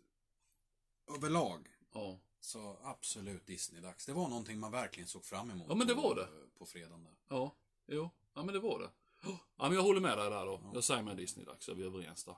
[1.14, 2.18] överlag ja.
[2.40, 4.06] så absolut Disney-dags.
[4.06, 5.66] Det var någonting man verkligen såg fram emot.
[5.68, 6.28] Ja, men det på- var det.
[6.58, 7.12] På fredagen där.
[7.28, 7.54] Ja,
[7.86, 8.10] jo.
[8.34, 8.90] Ja, men det var det.
[9.22, 10.60] Ja, men jag håller med dig där då.
[10.74, 12.36] Jag säger med Disney-dags, är vi överens där.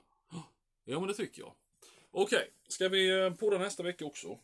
[0.85, 1.53] Ja, men det tycker jag.
[2.11, 4.39] Okej, ska vi eh, podda nästa vecka också?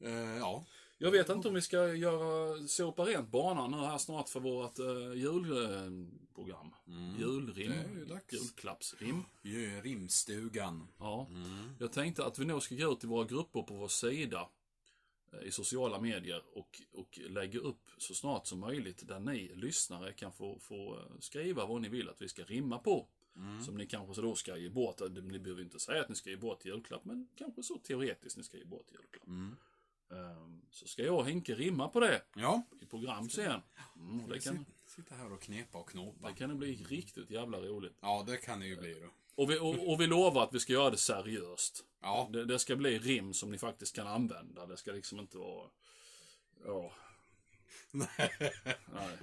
[0.00, 0.64] Eh, ja.
[1.02, 4.78] Jag vet inte om vi ska göra sopa rent banan nu här snart för vårt
[4.78, 6.74] uh, julprogram.
[6.86, 7.20] Mm.
[7.20, 7.72] Julrim.
[8.32, 9.22] Julklappsrim.
[9.42, 10.88] Ju- Rimstugan.
[10.98, 11.26] Ja.
[11.30, 11.68] Mm.
[11.80, 14.48] Jag tänkte att vi nog ska gå ut i våra grupper på vår sida
[15.32, 20.12] eh, i sociala medier och, och lägga upp så snart som möjligt där ni lyssnare
[20.12, 23.06] kan få, få eh, skriva vad ni vill att vi ska rimma på.
[23.36, 23.62] Mm.
[23.64, 25.00] Som ni kanske så då ska ge bort.
[25.00, 28.36] Eh, Ni behöver inte säga att ni ska ge bort julklapp, men kanske så teoretiskt
[28.36, 29.26] ni ska ge bort julklapp.
[29.26, 29.56] Mm.
[30.12, 32.62] Ehm, Så ska jag och Henke rimma på det Ja.
[32.80, 33.60] i program sen.
[33.96, 36.28] Mm, det, kan, Sit- Sitta här och knepa och knåpa.
[36.28, 37.96] det kan det bli riktigt jävla roligt.
[38.00, 39.08] Ja, det kan det ju bli då.
[39.34, 41.84] Och vi, och, och vi lovar att vi ska göra det seriöst.
[42.02, 42.28] Ja.
[42.32, 44.66] Det, det ska bli rim som ni faktiskt kan använda.
[44.66, 45.68] Det ska liksom inte vara...
[46.64, 46.92] Ja,
[47.90, 48.30] nej.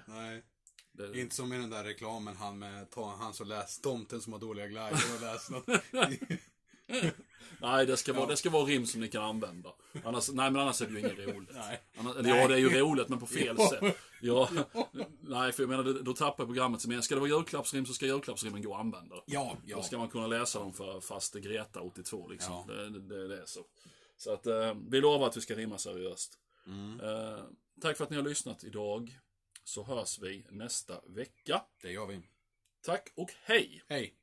[0.08, 0.44] Nej.
[0.92, 4.34] Det, Inte som i den där reklamen, han med, ta, han som läst Tomten som
[4.34, 5.66] har dåliga glider och läst något.
[7.62, 8.30] nej, det ska, vara, Ja.
[8.30, 9.70] det ska vara rim som ni kan använda.
[10.04, 11.50] Annars, nej, men annars är det ju inget roligt.
[11.54, 11.82] Nej.
[11.98, 13.70] Annars, eller ja, det är ju roligt, men på fel Ja.
[13.70, 13.98] sätt.
[14.22, 14.50] Ja,
[15.22, 17.02] nej, för jag menar, då tappar programmet som är.
[17.02, 19.16] Ska det vara julklappsrim så ska julklappsrimmen gå att använda.
[19.26, 19.84] Ja, Då ja.
[19.84, 22.54] ska man kunna läsa dem för faste Greta 82 liksom.
[22.68, 22.74] Ja.
[22.74, 23.62] Det, det, det är så.
[24.18, 26.38] Så att eh, vi lovar att vi ska rimma seriöst.
[26.68, 27.40] Mm, Eh,
[27.82, 29.20] tack för att ni har lyssnat idag.
[29.64, 31.62] Så hörs vi nästa vecka.
[31.82, 32.22] det gör vi.
[32.86, 33.84] Tack och hej!
[33.90, 34.14] Hej!